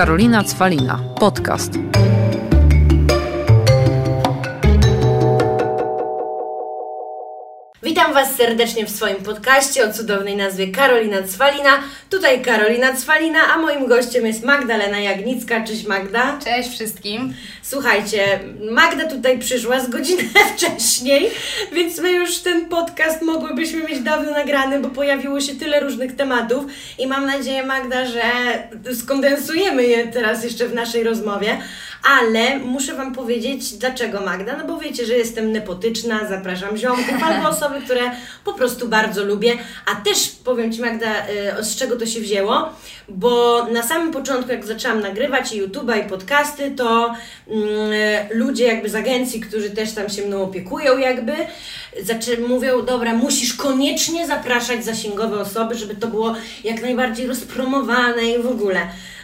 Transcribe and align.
Karolina 0.00 0.42
Cwalina. 0.42 0.96
Podcast. 1.18 1.76
Was 8.20 8.36
serdecznie 8.36 8.86
w 8.86 8.90
swoim 8.90 9.16
podcaście 9.16 9.84
o 9.84 9.92
cudownej 9.92 10.36
nazwie 10.36 10.68
Karolina 10.68 11.22
Cwalina. 11.22 11.70
Tutaj 12.10 12.42
Karolina 12.42 12.92
Cwalina, 12.92 13.40
a 13.54 13.58
moim 13.58 13.86
gościem 13.86 14.26
jest 14.26 14.44
Magdalena 14.44 15.00
Jagnicka. 15.00 15.64
Cześć 15.64 15.86
Magda. 15.86 16.38
Cześć 16.44 16.70
wszystkim. 16.70 17.34
Słuchajcie, 17.62 18.40
Magda 18.70 19.04
tutaj 19.08 19.38
przyszła 19.38 19.80
z 19.80 19.90
godzinę 19.90 20.22
wcześniej, 20.56 21.30
więc 21.72 21.98
my 21.98 22.12
już 22.12 22.38
ten 22.38 22.66
podcast 22.66 23.22
mogłybyśmy 23.22 23.82
mieć 23.82 24.00
dawno 24.00 24.30
nagrany, 24.30 24.80
bo 24.80 24.88
pojawiło 24.88 25.40
się 25.40 25.54
tyle 25.54 25.80
różnych 25.80 26.16
tematów 26.16 26.64
i 26.98 27.06
mam 27.06 27.26
nadzieję, 27.26 27.62
Magda, 27.62 28.06
że 28.06 28.22
skondensujemy 28.94 29.84
je 29.84 30.06
teraz 30.06 30.44
jeszcze 30.44 30.68
w 30.68 30.74
naszej 30.74 31.04
rozmowie. 31.04 31.58
Ale 32.02 32.58
muszę 32.58 32.94
Wam 32.94 33.14
powiedzieć, 33.14 33.72
dlaczego 33.72 34.20
Magda? 34.20 34.56
No 34.56 34.64
bo 34.64 34.78
wiecie, 34.78 35.06
że 35.06 35.14
jestem 35.14 35.52
nepotyczna, 35.52 36.28
zapraszam 36.28 36.76
ziomków 36.76 37.22
albo 37.22 37.48
osoby, 37.56 37.80
które 37.84 38.00
po 38.44 38.52
prostu 38.52 38.88
bardzo 38.88 39.24
lubię. 39.24 39.52
A 39.86 39.96
też 39.96 40.28
powiem 40.44 40.72
Ci, 40.72 40.80
Magda, 40.80 41.06
y, 41.60 41.64
z 41.64 41.76
czego 41.76 41.96
to 41.96 42.06
się 42.06 42.20
wzięło, 42.20 42.68
bo 43.08 43.64
na 43.72 43.82
samym 43.82 44.12
początku, 44.12 44.52
jak 44.52 44.66
zaczęłam 44.66 45.00
nagrywać 45.00 45.52
i 45.52 45.62
YouTube'a, 45.62 46.06
i 46.06 46.08
podcasty, 46.08 46.70
to 46.70 47.14
mm, 47.48 47.68
ludzie 48.30 48.64
jakby 48.66 48.88
z 48.88 48.94
agencji, 48.94 49.40
którzy 49.40 49.70
też 49.70 49.92
tam 49.92 50.08
się 50.08 50.22
mną 50.26 50.42
opiekują, 50.42 50.98
jakby, 50.98 51.32
zaczę- 52.02 52.48
mówią, 52.48 52.82
dobra, 52.82 53.14
musisz 53.14 53.54
koniecznie 53.54 54.26
zapraszać 54.26 54.84
zasięgowe 54.84 55.40
osoby, 55.40 55.74
żeby 55.74 55.94
to 55.94 56.06
było 56.06 56.34
jak 56.64 56.82
najbardziej 56.82 57.26
rozpromowane 57.26 58.22
i 58.22 58.42
w 58.42 58.46
ogóle. 58.46 58.80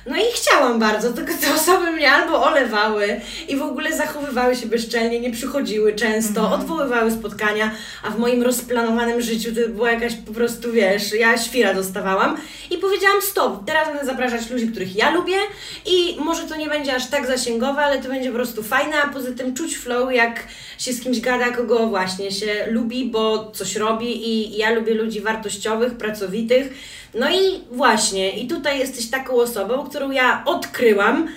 No 0.06 0.16
i 0.16 0.24
chciałam 0.34 0.78
bardzo, 0.78 1.12
tylko 1.12 1.32
te 1.40 1.54
osoby 1.54 1.90
mnie 1.90 2.12
albo 2.12 2.44
olewały 2.44 3.20
i 3.48 3.56
w 3.56 3.62
ogóle 3.62 3.96
zachowywały 3.96 4.56
się 4.56 4.66
bezczelnie, 4.66 5.20
nie 5.20 5.30
przychodziły 5.30 5.94
często, 5.94 6.50
odwoływały 6.50 7.10
spotkania, 7.10 7.70
a 8.02 8.10
w 8.10 8.18
moim 8.18 8.42
rozplanowanym 8.42 9.20
życiu 9.20 9.54
to 9.54 9.68
była 9.68 9.90
jakaś 9.90 10.14
po 10.14 10.32
prostu, 10.32 10.72
wiesz, 10.72 11.12
ja 11.12 11.38
świra 11.38 11.74
dostawałam 11.74 12.36
i 12.70 12.78
powiedziałam 12.78 13.22
stop, 13.22 13.64
teraz 13.66 13.88
będę 13.88 14.04
zapraszać 14.04 14.50
ludzi, 14.50 14.68
których 14.68 14.96
ja 14.96 15.10
lubię 15.10 15.36
i 15.86 16.16
może 16.18 16.42
to 16.42 16.56
nie 16.56 16.68
będzie 16.68 16.94
aż 16.94 17.06
tak 17.06 17.26
zasięgowe, 17.26 17.80
ale 17.80 18.02
to 18.02 18.08
będzie 18.08 18.28
po 18.28 18.36
prostu 18.36 18.62
fajne, 18.62 19.02
a 19.02 19.08
poza 19.08 19.32
tym 19.32 19.54
czuć 19.54 19.76
flow, 19.76 20.12
jak 20.12 20.44
się 20.78 20.92
z 20.92 21.00
kimś 21.00 21.20
gada, 21.20 21.50
kogo 21.50 21.86
właśnie 21.86 22.30
się 22.30 22.66
lubi, 22.70 23.04
bo 23.04 23.50
coś 23.50 23.76
robi 23.76 24.28
i 24.28 24.56
ja 24.56 24.70
lubię 24.70 24.94
ludzi 24.94 25.20
wartościowych, 25.20 25.94
pracowitych, 25.94 26.72
no 27.18 27.30
i 27.30 27.60
właśnie, 27.70 28.30
i 28.30 28.46
tutaj 28.46 28.78
jesteś 28.78 29.10
taką 29.10 29.34
osobą, 29.34 29.84
którą 29.84 30.10
ja 30.10 30.42
odkryłam, 30.46 31.28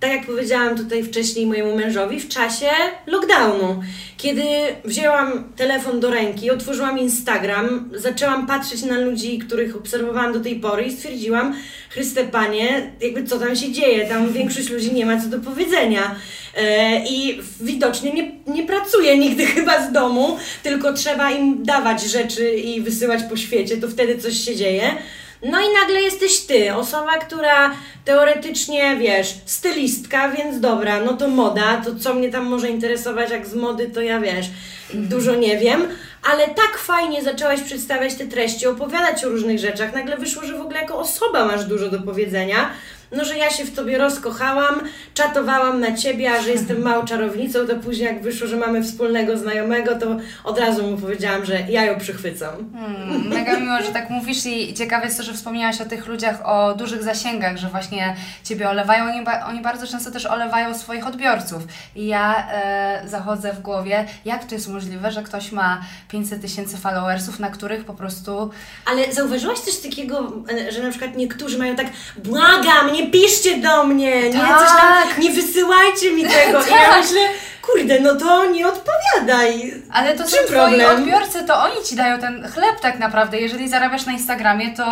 tak 0.00 0.10
jak 0.10 0.26
powiedziałam 0.26 0.76
tutaj 0.76 1.04
wcześniej 1.04 1.46
mojemu 1.46 1.76
mężowi, 1.76 2.20
w 2.20 2.28
czasie 2.28 2.70
lockdownu. 3.06 3.82
Kiedy 4.16 4.42
wzięłam 4.84 5.52
telefon 5.56 6.00
do 6.00 6.10
ręki, 6.10 6.50
otworzyłam 6.50 6.98
Instagram, 6.98 7.90
zaczęłam 7.94 8.46
patrzeć 8.46 8.82
na 8.82 8.98
ludzi, 8.98 9.38
których 9.38 9.76
obserwowałam 9.76 10.32
do 10.32 10.40
tej 10.40 10.60
pory 10.60 10.82
i 10.82 10.92
stwierdziłam, 10.92 11.54
Chryste 11.90 12.24
Panie, 12.24 12.92
jakby 13.00 13.24
co 13.24 13.38
tam 13.38 13.56
się 13.56 13.72
dzieje, 13.72 14.06
tam 14.06 14.32
większość 14.32 14.70
ludzi 14.70 14.94
nie 14.94 15.06
ma 15.06 15.20
co 15.20 15.28
do 15.28 15.38
powiedzenia. 15.38 16.14
E, 16.56 17.04
I 17.08 17.40
widocznie 17.60 18.12
nie, 18.12 18.32
nie 18.46 18.66
pracuje 18.66 19.18
nigdy 19.18 19.46
chyba 19.56 19.88
z 19.88 19.92
domu, 19.92 20.38
tylko 20.62 20.92
trzeba 20.92 21.30
im 21.30 21.64
dawać 21.64 22.02
rzeczy 22.02 22.50
i 22.50 22.80
wysyłać 22.80 23.22
po 23.30 23.36
świecie, 23.36 23.76
to 23.76 23.88
wtedy 23.88 24.18
coś 24.18 24.44
się 24.44 24.56
dzieje. 24.56 24.96
No 25.42 25.60
i 25.60 25.74
nagle 25.74 26.02
jesteś 26.02 26.40
ty, 26.40 26.74
osoba, 26.74 27.18
która 27.18 27.70
teoretycznie, 28.04 28.96
wiesz, 28.96 29.34
stylistka, 29.46 30.28
więc 30.28 30.60
dobra, 30.60 31.00
no 31.00 31.12
to 31.12 31.28
moda, 31.28 31.82
to 31.84 31.94
co 31.94 32.14
mnie 32.14 32.30
tam 32.30 32.46
może 32.46 32.68
interesować, 32.68 33.30
jak 33.30 33.46
z 33.46 33.54
mody, 33.54 33.88
to 33.88 34.00
ja 34.00 34.20
wiesz, 34.20 34.46
dużo 34.94 35.34
nie 35.34 35.58
wiem, 35.58 35.88
ale 36.22 36.48
tak 36.48 36.78
fajnie 36.78 37.22
zaczęłaś 37.22 37.60
przedstawiać 37.60 38.14
te 38.14 38.26
treści, 38.26 38.66
opowiadać 38.66 39.24
o 39.24 39.28
różnych 39.28 39.58
rzeczach, 39.58 39.94
nagle 39.94 40.16
wyszło, 40.16 40.44
że 40.44 40.58
w 40.58 40.60
ogóle 40.60 40.80
jako 40.80 40.98
osoba 40.98 41.46
masz 41.46 41.64
dużo 41.64 41.90
do 41.90 42.00
powiedzenia, 42.02 42.70
no, 43.12 43.24
że 43.24 43.38
ja 43.38 43.50
się 43.50 43.64
w 43.64 43.74
tobie 43.74 43.98
rozkochałam, 43.98 44.80
czatowałam 45.14 45.80
na 45.80 45.96
ciebie, 45.96 46.32
a 46.32 46.42
że 46.42 46.50
jestem 46.50 46.82
małą 46.82 47.04
czarownicą, 47.04 47.66
to 47.66 47.76
później 47.76 48.06
jak 48.06 48.22
wyszło, 48.22 48.46
że 48.46 48.56
mamy 48.56 48.82
wspólnego 48.82 49.38
znajomego, 49.38 49.98
to 49.98 50.16
od 50.44 50.58
razu 50.58 50.90
mu 50.90 50.96
powiedziałam, 50.96 51.44
że 51.44 51.60
ja 51.68 51.84
ją 51.84 51.98
przychwycam. 51.98 52.72
Hmm, 52.72 53.28
mega 53.28 53.60
miło, 53.60 53.82
że 53.82 53.92
tak 53.92 54.10
mówisz 54.10 54.46
i 54.46 54.74
ciekawe 54.74 55.04
jest 55.04 55.16
to, 55.16 55.22
że 55.22 55.32
wspomniałaś 55.32 55.80
o 55.80 55.84
tych 55.84 56.06
ludziach 56.06 56.46
o 56.46 56.74
dużych 56.74 57.02
zasięgach, 57.02 57.56
że 57.56 57.68
właśnie 57.68 58.16
Ciebie 58.44 58.70
olewają. 58.70 59.04
Oni, 59.04 59.20
oni 59.48 59.62
bardzo 59.62 59.86
często 59.86 60.10
też 60.10 60.26
olewają 60.26 60.74
swoich 60.74 61.06
odbiorców. 61.06 61.62
I 61.96 62.06
ja 62.06 62.48
e, 62.52 63.02
zachodzę 63.06 63.52
w 63.52 63.60
głowie, 63.60 64.06
jak 64.24 64.44
to 64.44 64.54
jest 64.54 64.68
możliwe, 64.68 65.12
że 65.12 65.22
ktoś 65.22 65.52
ma 65.52 65.80
500 66.08 66.42
tysięcy 66.42 66.76
followersów, 66.76 67.40
na 67.40 67.50
których 67.50 67.84
po 67.84 67.94
prostu 67.94 68.50
Ale 68.86 69.12
zauważyłaś 69.12 69.58
coś 69.58 69.76
takiego, 69.76 70.32
e, 70.50 70.72
że 70.72 70.82
na 70.82 70.90
przykład 70.90 71.16
niektórzy 71.16 71.58
mają 71.58 71.76
tak, 71.76 71.86
błagam, 72.24 72.92
nie 72.96 73.10
piszcie 73.10 73.56
do 73.56 73.84
mnie, 73.84 74.22
nie, 74.22 74.32
coś 74.32 74.68
tam, 74.68 75.08
Tak. 75.08 75.18
nie 75.18 75.30
wysyłajcie 75.30 76.12
mi 76.12 76.22
tego. 76.22 76.62
I 76.66 76.70
ja 76.70 76.76
Tak. 76.88 77.02
myślę, 77.04 77.20
kurde, 77.62 78.00
no 78.00 78.14
to 78.14 78.46
nie 78.50 78.66
odpowiadaj. 78.68 79.74
Ale 79.92 80.14
to 80.16 80.28
są 80.28 80.36
Czym 80.36 80.46
twoi 80.46 80.56
problem? 80.58 80.96
odbiorcy, 80.98 81.44
to 81.44 81.62
oni 81.62 81.84
ci 81.84 81.96
dają 81.96 82.18
ten 82.18 82.48
chleb 82.54 82.80
tak 82.80 82.98
naprawdę. 82.98 83.38
Jeżeli 83.38 83.68
zarabiasz 83.68 84.06
na 84.06 84.12
Instagramie, 84.12 84.70
to 84.76 84.84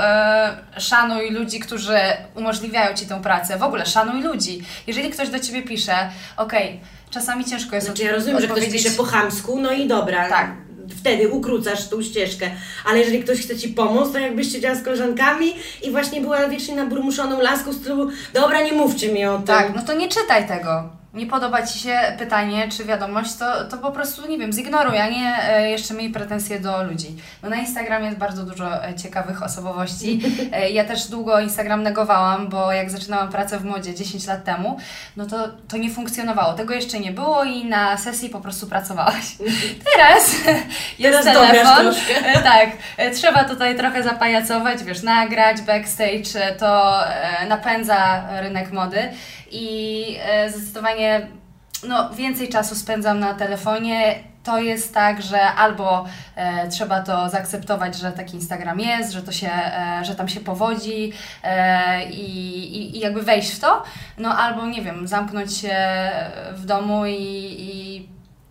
e, 0.00 0.80
szanuj 0.80 1.30
ludzi, 1.30 1.60
którzy 1.60 1.98
umożliwiają 2.34 2.94
ci 2.96 3.06
tę 3.06 3.22
pracę. 3.22 3.58
W 3.58 3.62
ogóle 3.62 3.86
szanuj 3.86 4.22
ludzi. 4.22 4.62
Jeżeli 4.86 5.10
ktoś 5.10 5.28
do 5.28 5.38
ciebie 5.40 5.62
pisze, 5.62 5.94
okej, 6.36 6.80
czasami 7.10 7.44
ciężko 7.44 7.74
jest 7.74 7.86
Znaczy 7.86 8.02
ja 8.02 8.12
rozumiem, 8.12 8.40
że 8.40 8.48
ktoś 8.48 8.70
pisze 8.72 8.90
po 8.90 9.04
chamsku, 9.04 9.60
no 9.60 9.72
i 9.72 9.86
dobra. 9.86 10.28
Tak. 10.28 10.50
Wtedy 10.98 11.28
ukrócasz 11.28 11.88
tą 11.88 12.02
ścieżkę. 12.02 12.50
Ale 12.84 12.98
jeżeli 12.98 13.22
ktoś 13.22 13.40
chce 13.40 13.56
Ci 13.58 13.68
pomóc, 13.68 14.12
to 14.12 14.18
jakbyś 14.18 14.52
siedziała 14.52 14.74
z 14.74 14.82
koleżankami 14.82 15.54
i 15.82 15.90
właśnie 15.90 16.20
była 16.20 16.48
wiecznie 16.48 16.76
naburmuszoną 16.76 17.40
laską 17.40 17.72
z 17.72 17.80
tyłu, 17.80 18.06
dobra, 18.34 18.62
nie 18.62 18.72
mówcie 18.72 19.12
mi 19.12 19.26
o 19.26 19.36
tym. 19.36 19.46
Tak, 19.46 19.74
no 19.76 19.82
to 19.82 19.94
nie 19.94 20.08
czytaj 20.08 20.48
tego. 20.48 21.01
Nie 21.14 21.26
podoba 21.26 21.66
Ci 21.66 21.78
się 21.78 21.98
pytanie 22.18 22.68
czy 22.68 22.84
wiadomość, 22.84 23.34
to, 23.34 23.64
to 23.64 23.78
po 23.78 23.90
prostu, 23.90 24.28
nie 24.28 24.38
wiem, 24.38 24.52
zignoruj, 24.52 24.98
a 24.98 25.08
nie 25.10 25.36
e, 25.42 25.70
jeszcze 25.70 25.94
miej 25.94 26.10
pretensje 26.10 26.60
do 26.60 26.82
ludzi. 26.82 27.16
No 27.42 27.48
na 27.48 27.56
Instagramie 27.56 28.06
jest 28.06 28.18
bardzo 28.18 28.44
dużo 28.44 28.84
e, 28.84 28.94
ciekawych 28.94 29.42
osobowości. 29.42 30.20
E, 30.52 30.70
ja 30.70 30.84
też 30.84 31.08
długo 31.08 31.40
Instagram 31.40 31.82
negowałam, 31.82 32.48
bo 32.48 32.72
jak 32.72 32.90
zaczynałam 32.90 33.28
pracę 33.28 33.58
w 33.58 33.64
modzie 33.64 33.94
10 33.94 34.26
lat 34.26 34.44
temu, 34.44 34.78
no 35.16 35.26
to 35.26 35.48
to 35.68 35.76
nie 35.76 35.90
funkcjonowało. 35.90 36.52
Tego 36.52 36.74
jeszcze 36.74 37.00
nie 37.00 37.12
było 37.12 37.44
i 37.44 37.64
na 37.64 37.96
sesji 37.96 38.28
po 38.28 38.40
prostu 38.40 38.66
pracowałaś. 38.66 39.36
Teraz 39.96 40.34
jest 40.98 41.24
Teraz 41.24 41.24
telefon. 41.24 41.94
Tak, 42.42 42.70
trzeba 43.14 43.44
tutaj 43.44 43.76
trochę 43.76 44.02
zapajacować, 44.02 44.84
wiesz, 44.84 45.02
nagrać, 45.02 45.60
backstage, 45.60 46.56
to 46.58 47.00
napędza 47.48 48.24
rynek 48.40 48.72
mody 48.72 49.08
i 49.52 50.16
e, 50.22 50.50
zdecydowanie 50.50 51.26
no, 51.88 52.10
więcej 52.14 52.48
czasu 52.48 52.74
spędzam 52.76 53.18
na 53.18 53.34
telefonie. 53.34 54.14
To 54.44 54.58
jest 54.58 54.94
tak, 54.94 55.22
że 55.22 55.42
albo 55.42 56.04
e, 56.36 56.68
trzeba 56.68 57.00
to 57.00 57.28
zaakceptować, 57.28 57.96
że 57.98 58.12
taki 58.12 58.34
Instagram 58.36 58.80
jest, 58.80 59.12
że 59.12 59.22
to 59.22 59.32
się, 59.32 59.50
e, 59.52 60.00
że 60.04 60.14
tam 60.14 60.28
się 60.28 60.40
powodzi 60.40 61.12
e, 61.44 62.10
i, 62.10 62.96
i, 62.96 63.00
jakby 63.00 63.22
wejść 63.22 63.50
w 63.52 63.60
to, 63.60 63.82
no 64.18 64.38
albo 64.38 64.66
nie 64.66 64.82
wiem, 64.82 65.08
zamknąć 65.08 65.56
się 65.58 65.76
w 66.52 66.64
domu 66.66 67.06
i, 67.06 67.16
i 67.58 68.08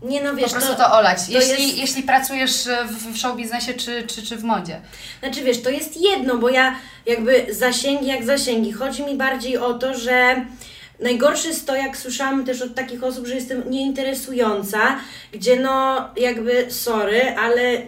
Nie 0.07 0.23
no 0.23 0.29
po 0.29 0.35
wiesz, 0.35 0.51
prostu 0.51 0.75
to, 0.75 0.91
olać. 0.97 1.25
to 1.25 1.31
jeśli, 1.31 1.63
jest- 1.67 1.77
jeśli 1.77 2.03
pracujesz 2.03 2.69
w, 2.89 3.13
w 3.13 3.17
show 3.17 3.37
biznesie 3.37 3.73
czy, 3.73 4.03
czy, 4.03 4.23
czy 4.23 4.37
w 4.37 4.43
modzie. 4.43 4.81
Znaczy 5.19 5.43
wiesz, 5.43 5.61
to 5.63 5.69
jest 5.69 6.01
jedno, 6.01 6.37
bo 6.37 6.49
ja 6.49 6.75
jakby 7.05 7.45
zasięgi 7.53 8.07
jak 8.07 8.23
zasięgi. 8.23 8.71
Chodzi 8.71 9.03
mi 9.03 9.15
bardziej 9.17 9.57
o 9.57 9.73
to, 9.73 9.93
że 9.93 10.45
najgorsze 11.01 11.47
jest 11.47 11.67
to, 11.67 11.75
jak 11.75 11.97
słyszałam 11.97 12.45
też 12.45 12.61
od 12.61 12.75
takich 12.75 13.03
osób, 13.03 13.27
że 13.27 13.35
jestem 13.35 13.63
nieinteresująca, 13.69 14.99
gdzie 15.31 15.59
no 15.59 16.09
jakby 16.17 16.71
sorry, 16.71 17.35
ale 17.37 17.81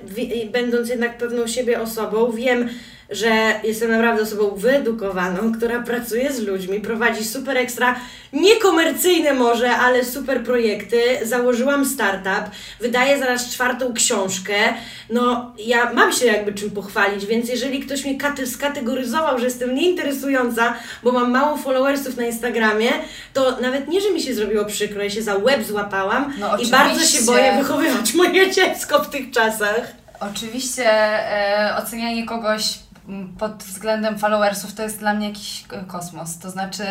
będąc 0.51 0.89
jednak 0.89 1.17
pewną 1.17 1.47
siebie 1.47 1.81
osobą, 1.81 2.31
wiem, 2.31 2.69
że 3.15 3.53
jestem 3.63 3.91
naprawdę 3.91 4.21
osobą 4.21 4.55
wyedukowaną, 4.55 5.53
która 5.53 5.81
pracuje 5.81 6.33
z 6.33 6.39
ludźmi, 6.39 6.79
prowadzi 6.79 7.25
super 7.25 7.57
ekstra, 7.57 7.95
niekomercyjne 8.33 9.33
może, 9.33 9.75
ale 9.75 10.05
super 10.05 10.43
projekty. 10.43 11.01
Założyłam 11.23 11.85
startup, 11.85 12.51
wydaję 12.79 13.19
zaraz 13.19 13.49
czwartą 13.49 13.93
książkę. 13.93 14.53
No, 15.09 15.53
ja 15.59 15.93
mam 15.93 16.13
się 16.13 16.25
jakby 16.25 16.53
czym 16.53 16.71
pochwalić, 16.71 17.25
więc 17.25 17.49
jeżeli 17.49 17.79
ktoś 17.79 18.05
mnie 18.05 18.17
kate- 18.17 18.47
skategoryzował, 18.47 19.39
że 19.39 19.45
jestem 19.45 19.75
nieinteresująca, 19.75 20.73
bo 21.03 21.11
mam 21.11 21.31
mało 21.31 21.57
followersów 21.57 22.17
na 22.17 22.25
Instagramie, 22.25 22.89
to 23.33 23.61
nawet 23.61 23.87
nie, 23.87 24.01
że 24.01 24.11
mi 24.11 24.21
się 24.21 24.33
zrobiło 24.33 24.65
przykro, 24.65 25.03
ja 25.03 25.09
się 25.09 25.21
za 25.21 25.35
łeb 25.35 25.63
złapałam 25.63 26.33
No, 26.39 26.57
i 26.57 26.67
bardzo 26.67 27.05
się 27.05 27.25
boję 27.25 27.57
wychowywać 27.57 28.13
moje 28.13 28.51
dziecko 28.55 29.03
w 29.03 29.09
tych 29.09 29.31
czasach. 29.31 29.91
Oczywiście 30.19 30.85
e, 30.89 31.75
ocenianie 31.83 32.25
kogoś 32.25 32.63
pod 33.39 33.63
względem 33.63 34.19
followersów 34.19 34.73
to 34.73 34.83
jest 34.83 34.99
dla 34.99 35.13
mnie 35.13 35.27
jakiś 35.27 35.63
kosmos. 35.87 36.37
To 36.39 36.49
znaczy, 36.49 36.83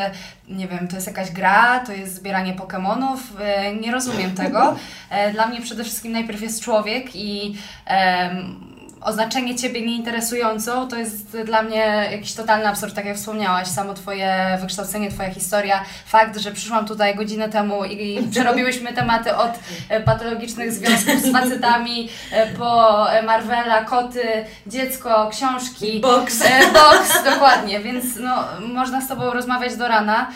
nie 0.48 0.68
wiem, 0.68 0.88
to 0.88 0.94
jest 0.96 1.06
jakaś 1.06 1.30
gra, 1.30 1.80
to 1.80 1.92
jest 1.92 2.14
zbieranie 2.14 2.52
Pokemonów. 2.54 3.20
e, 3.40 3.74
Nie 3.74 3.92
rozumiem 3.92 4.34
tego. 4.34 4.76
E, 5.10 5.32
Dla 5.32 5.46
mnie 5.46 5.60
przede 5.60 5.84
wszystkim 5.84 6.12
najpierw 6.12 6.42
jest 6.42 6.62
człowiek 6.64 7.16
i 7.16 7.56
em, 7.86 8.71
oznaczenie 9.04 9.54
Ciebie 9.54 9.86
nieinteresującą 9.86 10.88
to 10.88 10.96
jest 10.96 11.36
dla 11.44 11.62
mnie 11.62 12.08
jakiś 12.12 12.34
totalny 12.34 12.68
absurd, 12.68 12.94
tak 12.94 13.04
jak 13.04 13.16
wspomniałaś, 13.16 13.68
samo 13.68 13.94
Twoje 13.94 14.58
wykształcenie, 14.60 15.10
Twoja 15.10 15.30
historia, 15.30 15.84
fakt, 16.06 16.38
że 16.38 16.52
przyszłam 16.52 16.86
tutaj 16.86 17.14
godzinę 17.14 17.48
temu 17.48 17.84
i 17.84 18.28
przerobiłyśmy 18.30 18.92
tematy 19.02 19.36
od 19.36 19.50
e, 19.88 20.00
patologicznych 20.00 20.72
związków 20.72 21.20
z 21.20 21.32
facetami 21.32 22.08
e, 22.32 22.46
po 22.46 23.12
e, 23.12 23.22
Marvela, 23.22 23.84
koty, 23.84 24.22
dziecko, 24.66 25.30
książki. 25.32 26.00
Boks. 26.00 26.42
Boks, 26.72 27.24
dokładnie, 27.24 27.80
więc 27.80 28.04
no, 28.20 28.44
można 28.74 29.00
z 29.00 29.08
Tobą 29.08 29.32
rozmawiać 29.32 29.76
do 29.76 29.88
rana 29.88 30.30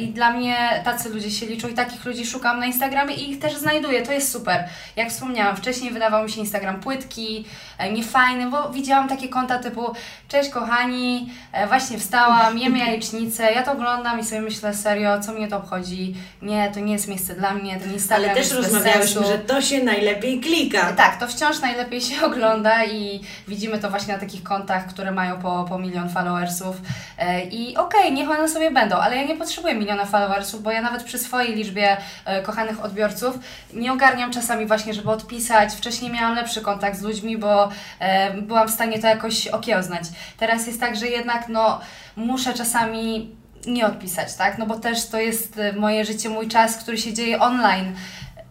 i 0.00 0.08
dla 0.08 0.30
mnie 0.30 0.56
tacy 0.84 1.08
ludzie 1.08 1.30
się 1.30 1.46
liczą 1.46 1.68
i 1.68 1.74
takich 1.74 2.04
ludzi 2.04 2.26
szukam 2.26 2.60
na 2.60 2.66
Instagramie 2.66 3.14
i 3.14 3.30
ich 3.30 3.38
też 3.38 3.56
znajduję, 3.56 4.02
to 4.02 4.12
jest 4.12 4.32
super. 4.32 4.64
Jak 4.96 5.10
wspomniałam, 5.10 5.56
wcześniej 5.56 5.90
wydawał 5.90 6.24
mi 6.24 6.30
się 6.30 6.40
Instagram 6.40 6.80
płytki, 6.80 7.44
niefajny, 7.86 8.50
bo 8.50 8.70
widziałam 8.70 9.08
takie 9.08 9.28
konta 9.28 9.58
typu 9.58 9.94
cześć 10.28 10.50
kochani, 10.50 11.32
e, 11.52 11.66
właśnie 11.66 11.98
wstałam, 11.98 12.58
jemy 12.58 12.78
jajecznicę, 12.78 13.52
ja 13.52 13.62
to 13.62 13.72
oglądam 13.72 14.20
i 14.20 14.24
sobie 14.24 14.40
myślę 14.40 14.74
serio, 14.74 15.20
co 15.20 15.32
mnie 15.32 15.48
to 15.48 15.56
obchodzi, 15.56 16.14
nie, 16.42 16.70
to 16.74 16.80
nie 16.80 16.92
jest 16.92 17.08
miejsce 17.08 17.34
dla 17.34 17.54
mnie, 17.54 17.80
ten 17.80 17.92
Instagram 17.92 18.30
Ale 18.30 18.34
też 18.34 18.50
jest 18.50 18.62
bez 18.62 18.72
rozmawiałyśmy, 18.72 19.26
że 19.26 19.38
to 19.38 19.62
się 19.62 19.84
najlepiej 19.84 20.40
klika. 20.40 20.92
Tak, 20.92 21.20
to 21.20 21.28
wciąż 21.28 21.60
najlepiej 21.60 22.00
się 22.00 22.22
ogląda 22.26 22.84
i 22.84 23.20
widzimy 23.48 23.78
to 23.78 23.90
właśnie 23.90 24.14
na 24.14 24.20
takich 24.20 24.42
kontach, 24.42 24.86
które 24.86 25.10
mają 25.10 25.38
po, 25.40 25.66
po 25.68 25.78
milion 25.78 26.10
followersów. 26.10 26.76
E, 27.18 27.44
I 27.44 27.76
okej, 27.76 28.12
niech 28.12 28.30
one 28.30 28.48
sobie 28.48 28.70
będą, 28.70 28.96
ale 28.96 29.16
ja 29.16 29.24
nie 29.24 29.36
potrzebuję 29.36 29.74
miliona 29.74 30.04
followersów, 30.04 30.62
bo 30.62 30.70
ja 30.70 30.82
nawet 30.82 31.02
przy 31.02 31.18
swojej 31.18 31.54
liczbie 31.54 31.96
e, 32.24 32.42
kochanych 32.42 32.84
odbiorców 32.84 33.38
nie 33.74 33.92
ogarniam 33.92 34.32
czasami 34.32 34.66
właśnie, 34.66 34.94
żeby 34.94 35.10
odpisać. 35.10 35.74
Wcześniej 35.74 36.10
miałam 36.10 36.34
lepszy 36.34 36.60
kontakt 36.60 36.98
z 36.98 37.02
ludźmi, 37.02 37.38
bo 37.38 37.67
e, 38.00 38.32
byłam 38.32 38.68
w 38.68 38.70
stanie 38.70 38.98
to 38.98 39.06
jakoś 39.06 39.46
okiełznać. 39.46 40.02
Teraz 40.36 40.66
jest 40.66 40.80
tak, 40.80 40.96
że 40.96 41.06
jednak 41.06 41.48
no, 41.48 41.80
muszę 42.16 42.54
czasami 42.54 43.36
nie 43.66 43.86
odpisać, 43.86 44.34
tak? 44.34 44.58
No 44.58 44.66
bo 44.66 44.78
też 44.78 45.06
to 45.06 45.18
jest 45.18 45.58
e, 45.58 45.72
moje 45.72 46.04
życie, 46.04 46.28
mój 46.28 46.48
czas, 46.48 46.76
który 46.76 46.98
się 46.98 47.14
dzieje 47.14 47.40
online. 47.40 47.94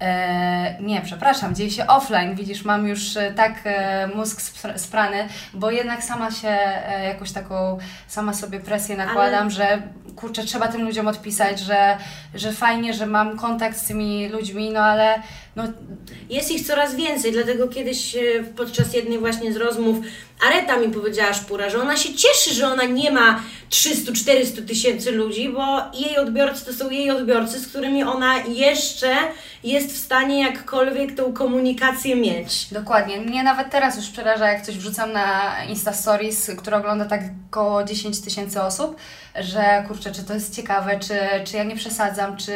E, 0.02 0.82
nie, 0.82 1.02
przepraszam, 1.02 1.56
dzieje 1.56 1.72
się 1.72 1.88
offline. 1.88 2.36
Widzisz, 2.36 2.66
mam 2.66 2.88
już 2.88 3.18
e, 3.18 3.32
tak 3.32 3.54
e, 3.66 4.08
mózg 4.08 4.42
spr- 4.42 4.78
sprany, 4.78 5.28
bo 5.54 5.72
jednak 5.72 6.04
sama 6.04 6.32
się 6.32 6.50
e, 6.50 7.04
jakoś 7.08 7.32
taką, 7.32 7.78
sama 8.08 8.34
sobie 8.34 8.60
presję 8.60 8.98
nakładam, 8.98 9.42
Ale- 9.42 9.52
że 9.52 9.82
kurczę, 10.16 10.44
trzeba 10.44 10.68
tym 10.68 10.82
ludziom 10.82 11.08
odpisać, 11.08 11.60
że, 11.60 11.98
że 12.36 12.52
fajnie, 12.52 12.94
że 12.94 13.06
mam 13.06 13.38
kontakt 13.38 13.78
z 13.78 13.88
tymi 13.88 14.30
ludźmi, 14.30 14.70
no 14.72 14.80
ale 14.80 15.16
no, 15.58 15.64
Jest 16.30 16.52
ich 16.52 16.68
coraz 16.68 16.96
więcej, 16.96 17.32
dlatego 17.32 17.68
kiedyś 17.68 18.16
e, 18.16 18.20
podczas 18.56 18.94
jednej 18.94 19.20
właśnie 19.20 19.54
z 19.54 19.58
rozmów 19.58 19.98
Areta 20.46 20.78
mi 20.78 20.90
powiedziała 20.90 21.34
Szpura, 21.34 21.70
że 21.70 21.82
ona 21.82 21.98
się 21.98 22.14
cieszy, 22.14 22.54
że 22.54 22.68
ona 22.68 22.84
nie 22.84 23.12
ma 23.12 23.42
300-400 23.70 24.68
tysięcy 24.68 25.12
ludzi, 25.12 25.50
bo 25.50 25.78
jej 25.94 26.18
odbiorcy 26.18 26.66
to 26.66 26.74
są 26.74 26.90
jej 26.90 27.12
odbiorcy, 27.12 27.60
z 27.60 27.68
którymi 27.68 28.04
ona 28.04 28.38
jeszcze 28.38 29.16
jest 29.64 29.94
w 29.94 29.98
stanie 29.98 30.44
jakkolwiek 30.44 31.16
tą 31.16 31.34
komunikację 31.34 32.16
mieć. 32.16 32.68
Dokładnie. 32.72 33.22
Mnie 33.22 33.44
nawet 33.44 33.70
teraz 33.70 33.98
już 33.98 34.10
przeraża, 34.10 34.48
jak 34.48 34.66
coś 34.66 34.78
wrzucam 34.78 35.12
na 35.12 35.56
Insta 35.70 35.94
Stories, 35.94 36.52
które 36.58 36.78
ogląda 36.78 37.06
tak 37.06 37.22
około 37.50 37.84
10 37.84 38.22
tysięcy 38.22 38.62
osób, 38.62 38.96
że 39.40 39.84
kurczę, 39.88 40.12
czy 40.12 40.24
to 40.24 40.34
jest 40.34 40.56
ciekawe, 40.56 41.00
czy, 41.00 41.20
czy 41.46 41.58
ja 41.58 41.64
nie 41.64 41.76
przesadzam, 41.76 42.38
czy 42.38 42.54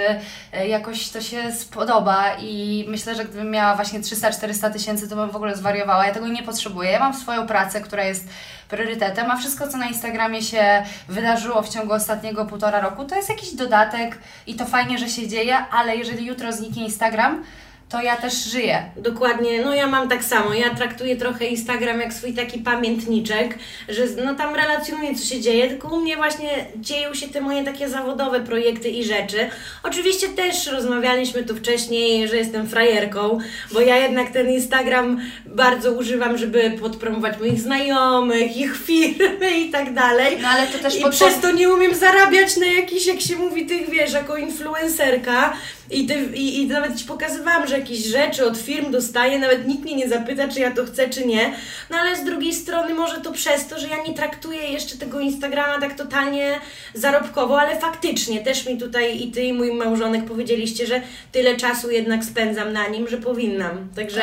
e, 0.53 0.67
jakoś 0.67 1.09
to 1.09 1.21
się 1.21 1.51
spodoba 1.51 2.37
i 2.39 2.85
myślę, 2.91 3.15
że 3.15 3.25
gdybym 3.25 3.51
miała 3.51 3.75
właśnie 3.75 3.99
300-400 3.99 4.73
tysięcy, 4.73 5.09
to 5.09 5.15
bym 5.15 5.29
w 5.29 5.35
ogóle 5.35 5.55
zwariowała. 5.55 6.05
Ja 6.05 6.13
tego 6.13 6.27
nie 6.27 6.43
potrzebuję. 6.43 6.91
Ja 6.91 6.99
mam 6.99 7.13
swoją 7.13 7.47
pracę, 7.47 7.81
która 7.81 8.03
jest 8.03 8.27
priorytetem, 8.69 9.31
a 9.31 9.37
wszystko, 9.37 9.67
co 9.67 9.77
na 9.77 9.87
Instagramie 9.87 10.41
się 10.41 10.83
wydarzyło 11.07 11.61
w 11.61 11.69
ciągu 11.69 11.93
ostatniego 11.93 12.45
półtora 12.45 12.81
roku, 12.81 13.05
to 13.05 13.15
jest 13.15 13.29
jakiś 13.29 13.53
dodatek 13.53 14.17
i 14.47 14.55
to 14.55 14.65
fajnie, 14.65 14.97
że 14.97 15.09
się 15.09 15.27
dzieje, 15.27 15.57
ale 15.57 15.95
jeżeli 15.95 16.25
jutro 16.25 16.53
zniknie 16.53 16.85
Instagram, 16.85 17.43
to 17.91 18.01
ja 18.01 18.17
też 18.17 18.33
żyję. 18.33 18.83
Dokładnie, 18.97 19.65
no 19.65 19.73
ja 19.73 19.87
mam 19.87 20.09
tak 20.09 20.23
samo. 20.23 20.53
Ja 20.53 20.75
traktuję 20.75 21.15
trochę 21.15 21.45
Instagram 21.45 21.99
jak 21.99 22.13
swój 22.13 22.33
taki 22.33 22.59
pamiętniczek, 22.59 23.57
że 23.89 24.03
no 24.25 24.35
tam 24.35 24.55
relacjonuję, 24.55 25.15
co 25.15 25.25
się 25.25 25.41
dzieje, 25.41 25.67
tylko 25.67 25.87
u 25.87 26.01
mnie 26.01 26.17
właśnie 26.17 26.65
dzieją 26.75 27.13
się 27.13 27.27
te 27.27 27.41
moje 27.41 27.63
takie 27.63 27.89
zawodowe 27.89 28.39
projekty 28.39 28.89
i 28.89 29.03
rzeczy. 29.03 29.49
Oczywiście 29.83 30.29
też 30.29 30.67
rozmawialiśmy 30.67 31.43
tu 31.43 31.55
wcześniej, 31.55 32.27
że 32.27 32.37
jestem 32.37 32.67
frajerką, 32.67 33.37
bo 33.71 33.81
ja 33.81 33.97
jednak 33.97 34.29
ten 34.29 34.49
Instagram 34.49 35.21
bardzo 35.45 35.91
używam, 35.91 36.37
żeby 36.37 36.71
podpromować 36.81 37.39
moich 37.39 37.59
znajomych, 37.59 38.57
ich 38.57 38.77
firmy 38.77 39.59
i 39.59 39.71
tak 39.71 39.93
dalej. 39.93 40.37
No 40.41 40.47
ale 40.47 40.67
to 40.67 40.79
też 40.79 40.99
I 40.99 41.09
przez 41.11 41.39
to 41.39 41.51
nie 41.51 41.69
umiem 41.69 41.95
zarabiać 41.95 42.57
na 42.57 42.65
jakiś, 42.65 43.05
jak 43.07 43.21
się 43.21 43.35
mówi, 43.35 43.65
tych 43.65 43.89
wiesz, 43.89 44.13
jako 44.13 44.37
influencerka. 44.37 45.53
I, 45.91 46.05
ty, 46.05 46.13
i, 46.33 46.61
I 46.61 46.67
nawet 46.67 46.95
Ci 46.97 47.05
pokazywałam, 47.05 47.67
że 47.67 47.79
jakieś 47.79 48.05
rzeczy 48.05 48.45
od 48.45 48.57
firm 48.57 48.91
dostaję, 48.91 49.39
nawet 49.39 49.67
nikt 49.67 49.83
mnie 49.83 49.95
nie 49.95 50.09
zapyta, 50.09 50.47
czy 50.47 50.59
ja 50.59 50.71
to 50.71 50.85
chcę, 50.85 51.09
czy 51.09 51.25
nie. 51.25 51.53
No 51.89 51.97
ale 51.97 52.15
z 52.17 52.23
drugiej 52.23 52.53
strony 52.53 52.93
może 52.93 53.21
to 53.21 53.31
przez 53.31 53.67
to, 53.67 53.79
że 53.79 53.87
ja 53.87 53.97
nie 54.07 54.13
traktuję 54.13 54.61
jeszcze 54.63 54.97
tego 54.97 55.19
Instagrama 55.19 55.79
tak 55.81 55.93
totalnie 55.97 56.59
zarobkowo, 56.93 57.59
ale 57.61 57.79
faktycznie 57.79 58.39
też 58.41 58.65
mi 58.65 58.77
tutaj 58.77 59.21
i 59.21 59.31
Ty 59.31 59.41
i 59.43 59.53
mój 59.53 59.73
małżonek 59.73 60.25
powiedzieliście, 60.25 60.87
że 60.87 61.01
tyle 61.31 61.55
czasu 61.57 61.91
jednak 61.91 62.23
spędzam 62.23 62.73
na 62.73 62.87
nim, 62.87 63.07
że 63.07 63.17
powinnam. 63.17 63.89
Także 63.95 64.21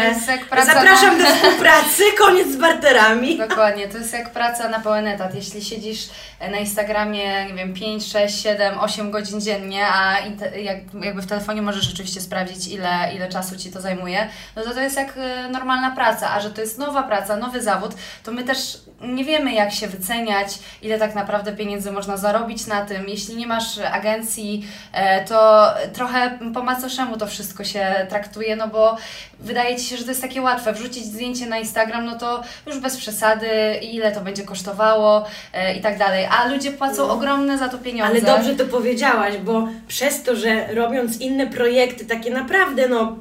zapraszam 0.74 1.18
na- 1.18 1.24
do 1.24 1.34
współpracy, 1.36 2.02
koniec 2.18 2.48
z 2.48 2.56
barterami. 2.56 3.38
Dokładnie, 3.38 3.88
to 3.88 3.98
jest 3.98 4.12
jak 4.12 4.30
praca 4.32 4.68
na 4.68 4.80
pełen 4.80 5.06
etat. 5.06 5.34
Jeśli 5.34 5.64
siedzisz 5.64 6.08
na 6.50 6.58
Instagramie, 6.58 7.46
nie 7.48 7.54
wiem, 7.54 7.74
5, 7.74 8.06
6, 8.12 8.42
7, 8.42 8.78
8 8.78 9.10
godzin 9.10 9.40
dziennie, 9.40 9.86
a 9.86 10.16
jak, 10.56 10.78
jakby 11.02 11.22
w 11.22 11.26
telefonie 11.26 11.57
możesz 11.62 11.84
rzeczywiście 11.84 12.20
sprawdzić, 12.20 12.68
ile, 12.68 13.14
ile 13.14 13.28
czasu 13.28 13.56
Ci 13.56 13.72
to 13.72 13.80
zajmuje, 13.80 14.28
no 14.56 14.62
to 14.62 14.70
to 14.74 14.80
jest 14.80 14.96
jak 14.96 15.14
e, 15.16 15.48
normalna 15.48 15.90
praca, 15.90 16.30
a 16.30 16.40
że 16.40 16.50
to 16.50 16.60
jest 16.60 16.78
nowa 16.78 17.02
praca, 17.02 17.36
nowy 17.36 17.62
zawód, 17.62 17.92
to 18.24 18.32
my 18.32 18.44
też 18.44 18.78
nie 19.00 19.24
wiemy, 19.24 19.52
jak 19.52 19.72
się 19.72 19.86
wyceniać, 19.86 20.58
ile 20.82 20.98
tak 20.98 21.14
naprawdę 21.14 21.52
pieniędzy 21.52 21.92
można 21.92 22.16
zarobić 22.16 22.66
na 22.66 22.86
tym. 22.86 23.08
Jeśli 23.08 23.36
nie 23.36 23.46
masz 23.46 23.78
agencji, 23.92 24.66
e, 24.92 25.24
to 25.24 25.68
trochę 25.92 26.38
po 26.54 26.62
macoszemu 26.62 27.16
to 27.16 27.26
wszystko 27.26 27.64
się 27.64 28.06
traktuje, 28.08 28.56
no 28.56 28.68
bo 28.68 28.96
wydaje 29.40 29.76
Ci 29.76 29.84
się, 29.84 29.96
że 29.96 30.04
to 30.04 30.10
jest 30.10 30.22
takie 30.22 30.42
łatwe. 30.42 30.72
Wrzucić 30.72 31.04
zdjęcie 31.04 31.46
na 31.46 31.58
Instagram, 31.58 32.04
no 32.04 32.18
to 32.18 32.42
już 32.66 32.78
bez 32.78 32.96
przesady, 32.96 33.48
ile 33.82 34.12
to 34.12 34.20
będzie 34.20 34.42
kosztowało 34.42 35.24
e, 35.52 35.74
i 35.74 35.80
tak 35.80 35.98
dalej. 35.98 36.28
A 36.38 36.48
ludzie 36.48 36.70
płacą 36.72 37.06
No. 37.06 37.12
ogromne 37.14 37.58
za 37.58 37.68
to 37.68 37.78
pieniądze. 37.78 38.12
Ale 38.12 38.36
dobrze 38.38 38.56
to 38.56 38.64
powiedziałaś, 38.64 39.36
bo 39.36 39.68
przez 39.88 40.22
to, 40.22 40.36
że 40.36 40.74
robiąc 40.74 41.20
inne 41.20 41.37
projekty, 41.46 42.04
takie 42.04 42.30
naprawdę, 42.30 42.88
no, 42.88 43.16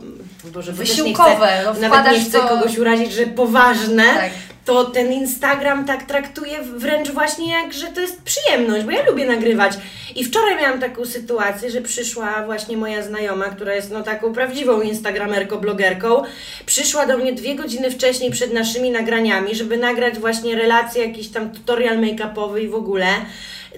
Boże, 0.54 0.72
bo 0.72 0.78
też 0.78 0.90
nie 0.90 0.96
Wysiłkowe, 1.04 1.48
chcę, 1.48 1.64
no, 1.82 1.90
nawet 1.90 2.12
nie 2.14 2.22
chcę 2.26 2.40
to- 2.40 2.48
kogoś 2.48 2.78
urazić, 2.78 3.14
że 3.14 3.26
poważne, 3.26 4.04
Tak. 4.04 4.32
to 4.66 4.84
ten 4.86 5.14
Instagram 5.14 5.86
tak 5.86 6.04
traktuje 6.06 6.62
wręcz 6.62 7.10
właśnie 7.12 7.52
jak, 7.52 7.74
że 7.74 7.88
to 7.88 8.02
jest 8.02 8.22
przyjemność, 8.22 8.86
bo 8.86 8.92
ja 8.92 9.06
lubię 9.06 9.26
nagrywać. 9.26 9.74
I 10.16 10.24
wczoraj 10.26 10.58
miałam 10.58 10.80
taką 10.80 11.06
sytuację, 11.06 11.72
że 11.72 11.82
przyszła 11.82 12.46
właśnie 12.46 12.78
moja 12.78 13.04
znajoma, 13.04 13.46
która 13.46 13.74
jest 13.76 13.92
no 13.92 14.04
taką 14.04 14.34
prawdziwą 14.34 14.82
instagramerką, 14.82 15.58
blogerką, 15.58 16.24
przyszła 16.66 17.06
do 17.06 17.18
mnie 17.18 17.34
dwie 17.34 17.56
godziny 17.56 17.92
wcześniej 17.92 18.32
przed 18.32 18.54
naszymi 18.54 18.92
nagraniami, 18.92 19.56
żeby 19.56 19.78
nagrać 19.78 20.20
właśnie 20.20 20.56
relacje, 20.56 21.08
jakiś 21.08 21.28
tam 21.30 21.50
tutorial 21.52 21.98
make-upowy 21.98 22.58
i 22.64 22.68
w 22.68 22.76
ogóle. 22.76 23.08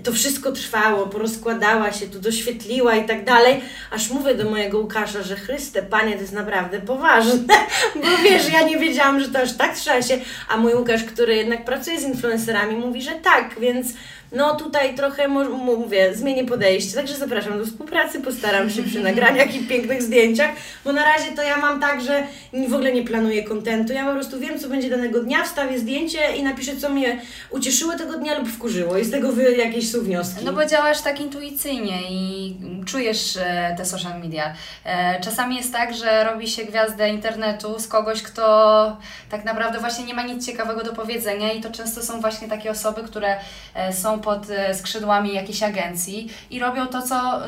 To 0.04 0.12
wszystko 0.12 0.52
trwało, 0.52 1.08
porozkładała 1.08 1.92
się, 1.92 2.08
tu 2.08 2.20
doświetliła 2.20 2.96
i 2.96 3.06
tak 3.06 3.26
dalej, 3.26 3.62
aż 3.92 4.10
mówię 4.10 4.36
do 4.36 4.50
mojego 4.50 4.80
Łukasza, 4.80 5.24
że 5.24 5.36
Chryste, 5.36 5.84
Panie, 5.84 6.14
to 6.14 6.22
jest 6.22 6.34
naprawdę 6.34 6.80
poważne, 6.82 7.54
bo 8.02 8.08
wiesz, 8.24 8.54
ja 8.54 8.62
nie 8.62 8.78
wiedziałam, 8.78 9.20
że 9.20 9.28
to 9.28 9.40
aż 9.40 9.54
tak 9.54 9.76
trzeba 9.76 10.02
się, 10.02 10.18
a 10.50 10.58
mój 10.58 10.74
Łukasz, 10.74 11.04
który 11.04 11.36
jednak 11.36 11.66
pracuje 11.66 12.00
z 12.00 12.04
influencerami, 12.04 12.76
mówi, 12.76 13.02
że 13.02 13.12
tak, 13.12 13.60
więc 13.60 13.94
no 14.32 14.56
tutaj 14.56 14.96
trochę 14.96 15.28
mówię, 15.28 16.16
zmienię 16.16 16.46
podejście, 16.46 16.96
także 16.96 17.16
zapraszam 17.16 17.58
do 17.58 17.66
współpracy, 17.66 18.22
postaram 18.22 18.70
się 18.70 18.84
przy 18.84 19.00
nagraniach 19.00 19.56
i 19.56 19.60
pięknych 19.60 20.04
zdjęciach, 20.04 20.52
bo 20.86 20.94
na 20.94 21.04
razie 21.04 21.32
to 21.36 21.44
ja 21.44 21.58
mam 21.58 21.80
tak, 21.80 22.02
że 22.02 22.24
w 22.70 22.74
ogóle 22.74 22.94
nie 22.94 23.04
planuję 23.04 23.44
kontentu, 23.44 23.94
ja 23.94 24.06
po 24.06 24.14
prostu 24.14 24.40
wiem, 24.40 24.60
co 24.60 24.70
będzie 24.70 24.90
danego 24.90 25.20
dnia, 25.20 25.44
wstawię 25.44 25.80
zdjęcie 25.80 26.20
i 26.38 26.44
napiszę, 26.44 26.78
co 26.78 26.90
mnie 26.90 27.22
ucieszyło 27.50 27.98
tego 27.98 28.18
dnia 28.18 28.40
lub 28.40 28.50
wkurzyło 28.50 28.98
i 28.98 29.06
z 29.06 29.12
tego 29.12 29.32
wy 29.32 29.56
jakieś 29.56 29.79
są 29.88 30.00
wnioski. 30.02 30.46
No 30.46 30.54
bo 30.54 30.66
działasz 30.66 31.02
tak 31.02 31.20
intuicyjnie 31.22 32.02
i 32.12 32.56
czujesz 32.86 33.38
e, 33.38 33.76
te 33.78 33.86
social 33.86 34.20
media. 34.20 34.54
E, 34.86 35.22
Czasami 35.22 35.56
jest 35.56 35.74
tak, 35.74 35.94
że 35.96 36.24
robi 36.24 36.48
się 36.48 36.66
gwiazdę 36.66 37.10
internetu 37.10 37.80
z 37.80 37.88
kogoś, 37.88 38.22
kto 38.22 38.98
tak 39.30 39.46
naprawdę 39.46 39.80
właśnie 39.80 40.06
nie 40.06 40.14
ma 40.14 40.24
nic 40.24 40.46
ciekawego 40.46 40.84
do 40.84 40.94
powiedzenia 40.94 41.52
i 41.52 41.62
to 41.62 41.72
często 41.72 42.04
są 42.04 42.22
właśnie 42.22 42.48
takie 42.48 42.72
osoby, 42.72 43.04
które 43.04 43.38
e, 43.74 43.94
są 43.94 44.20
pod 44.20 44.48
skrzydłami 44.74 45.34
jakiejś 45.34 45.64
agencji 45.64 46.34
i 46.50 46.60
robią 46.60 46.88
to, 46.88 47.02
co, 47.02 47.42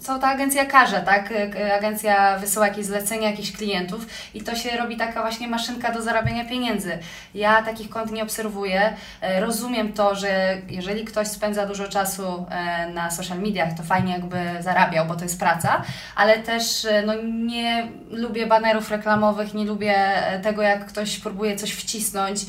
co 0.00 0.18
ta 0.18 0.28
agencja 0.28 0.64
każe, 0.66 1.00
tak? 1.00 1.32
Agencja 1.78 2.38
wysyła 2.38 2.66
jakieś 2.66 2.86
zlecenia, 2.86 3.30
jakichś 3.30 3.52
klientów 3.52 4.06
i 4.34 4.42
to 4.42 4.54
się 4.54 4.76
robi 4.76 4.96
taka 4.96 5.20
właśnie 5.22 5.48
maszynka 5.48 5.92
do 5.92 6.02
zarabiania 6.02 6.44
pieniędzy. 6.44 6.98
Ja 7.34 7.62
takich 7.62 7.88
kont 7.90 8.12
nie 8.12 8.22
obserwuję. 8.22 8.96
Rozumiem 9.40 9.92
to, 9.92 10.14
że 10.14 10.56
jeżeli 10.68 11.04
ktoś 11.04 11.28
spędza 11.28 11.66
dużo 11.72 11.88
czasu 11.88 12.46
e, 12.50 12.86
na 12.90 13.10
social 13.10 13.38
mediach, 13.40 13.76
to 13.76 13.82
fajnie 13.82 14.12
jakby 14.12 14.36
zarabiał, 14.60 15.06
bo 15.06 15.14
to 15.14 15.22
jest 15.22 15.38
praca, 15.38 15.82
ale 16.16 16.38
też 16.38 16.84
e, 16.84 17.02
no, 17.06 17.14
nie 17.22 17.88
lubię 18.10 18.46
banerów 18.46 18.90
reklamowych, 18.90 19.54
nie 19.54 19.64
lubię 19.64 19.96
e, 19.96 20.40
tego, 20.40 20.62
jak 20.62 20.86
ktoś 20.86 21.18
próbuje 21.18 21.56
coś 21.56 21.72
wcisnąć, 21.72 22.40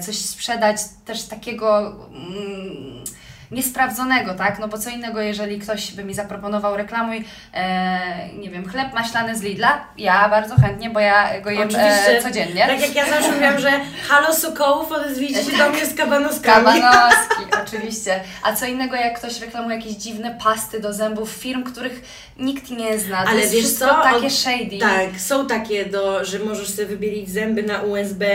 coś 0.00 0.16
sprzedać, 0.16 0.76
też 1.04 1.22
takiego. 1.22 1.94
Mm, 2.10 3.04
niesprawdzonego, 3.52 4.34
tak? 4.34 4.58
No 4.58 4.68
bo 4.68 4.78
co 4.78 4.90
innego, 4.90 5.20
jeżeli 5.20 5.58
ktoś 5.58 5.92
by 5.92 6.04
mi 6.04 6.14
zaproponował 6.14 6.76
reklamuj, 6.76 7.24
e, 7.54 8.28
nie 8.38 8.50
wiem, 8.50 8.68
chleb 8.68 8.92
maślany 8.94 9.36
z 9.36 9.42
Lidla, 9.42 9.84
ja 9.98 10.28
bardzo 10.28 10.56
chętnie, 10.56 10.90
bo 10.90 11.00
ja 11.00 11.40
go 11.40 11.50
jem 11.50 11.68
e, 11.76 12.22
codziennie. 12.22 12.66
Tak 12.66 12.80
jak 12.80 12.94
ja 12.94 13.06
zawsze 13.10 13.32
mówiłam, 13.32 13.58
że 13.58 13.70
halo 14.08 14.34
Sokołów, 14.34 14.92
odezwijcie 14.92 15.44
się 15.44 15.56
do 15.64 15.70
mnie 15.70 15.86
z 15.86 15.94
kabanoskami. 15.94 16.64
Kabanoski, 16.64 17.44
oczywiście. 17.64 18.20
A 18.42 18.52
co 18.52 18.66
innego, 18.66 18.96
jak 18.96 19.18
ktoś 19.18 19.40
reklamuje 19.40 19.76
jakieś 19.76 19.92
dziwne 19.92 20.38
pasty 20.44 20.80
do 20.80 20.92
zębów 20.92 21.30
firm, 21.30 21.64
których 21.64 22.02
nikt 22.38 22.70
nie 22.70 22.98
zna. 22.98 23.22
To 23.22 23.28
Ale 23.28 23.40
jest 23.40 23.52
wiesz 23.52 23.64
wszystko 23.64 23.86
co? 23.86 24.02
takie 24.02 24.30
shady. 24.30 24.78
Tak, 24.80 25.20
są 25.20 25.46
takie, 25.46 25.86
do, 25.86 26.24
że 26.24 26.38
możesz 26.38 26.70
sobie 26.70 26.86
wybielić 26.86 27.30
zęby 27.30 27.62
na 27.62 27.82
USB, 27.82 28.26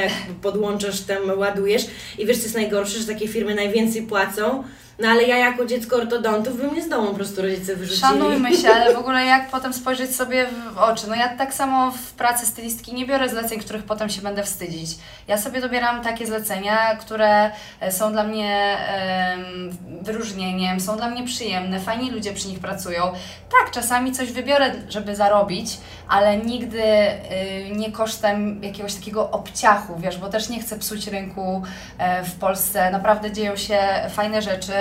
podłączasz 0.41 1.01
tam, 1.01 1.39
ładujesz. 1.39 1.86
I 2.17 2.25
wiesz, 2.25 2.38
co 2.38 2.43
jest 2.43 2.55
najgorsze, 2.55 3.00
że 3.00 3.07
takie 3.07 3.27
firmy 3.27 3.55
najwięcej 3.55 4.01
płacą. 4.01 4.63
No 4.99 5.07
ale 5.07 5.23
ja 5.23 5.37
jako 5.37 5.65
dziecko 5.65 5.95
ortodontów 5.95 6.57
bym 6.57 6.75
nie 6.75 6.83
z 6.83 6.89
domu 6.89 7.07
po 7.07 7.13
prostu 7.13 7.41
rodzice 7.41 7.75
wyrzucili. 7.75 8.01
Szanujmy 8.01 8.57
się, 8.57 8.69
ale 8.69 8.93
w 8.93 8.97
ogóle 9.03 9.25
jak 9.25 9.49
potem 9.49 9.73
spojrzeć 9.73 10.15
sobie 10.15 10.45
w 10.73 10.77
oczy? 10.77 11.07
No 11.09 11.15
ja 11.15 11.37
tak 11.37 11.53
samo 11.53 11.91
w 11.91 12.11
pracy 12.11 12.45
stylistki 12.45 12.93
nie 12.93 13.05
biorę 13.05 13.29
zleceń, 13.29 13.59
których 13.59 13.83
potem 13.83 14.09
się 14.09 14.21
będę 14.21 14.43
wstydzić. 14.43 14.89
Ja 15.27 15.37
sobie 15.37 15.61
dobieram 15.61 16.03
takie 16.03 16.27
zlecenia, 16.27 16.95
które 16.95 17.51
e, 17.79 17.91
są 17.91 18.11
dla 18.11 18.23
mnie 18.23 18.77
em, 18.77 19.77
wyróżnieniem, 20.01 20.79
są 20.79 20.97
dla 20.97 21.09
mnie 21.09 21.23
przyjemne, 21.23 21.79
fajni 21.79 22.11
ludzie 22.11 22.33
przy 22.33 22.47
nich 22.47 22.59
pracują. 22.59 23.03
Tak, 23.49 23.71
czasami 23.71 24.11
coś 24.11 24.31
wybiorę, 24.31 24.71
żeby 24.89 25.15
zarobić, 25.15 25.77
ale 26.07 26.37
nigdy 26.37 26.83
y, 26.83 27.71
nie 27.75 27.91
kosztem 27.91 28.63
jakiegoś 28.63 28.93
takiego 28.93 29.31
obciachu, 29.31 29.93
wiesz, 29.97 30.17
bo 30.17 30.29
też 30.29 30.49
nie 30.49 30.59
chcę 30.59 30.79
psuć 30.79 31.07
rynku 31.07 31.63
e, 31.97 32.23
w 32.23 32.35
Polsce. 32.35 32.91
Naprawdę 32.91 33.31
dzieją 33.31 33.55
się 33.55 33.79
fajne 34.09 34.41
rzeczy, 34.41 34.73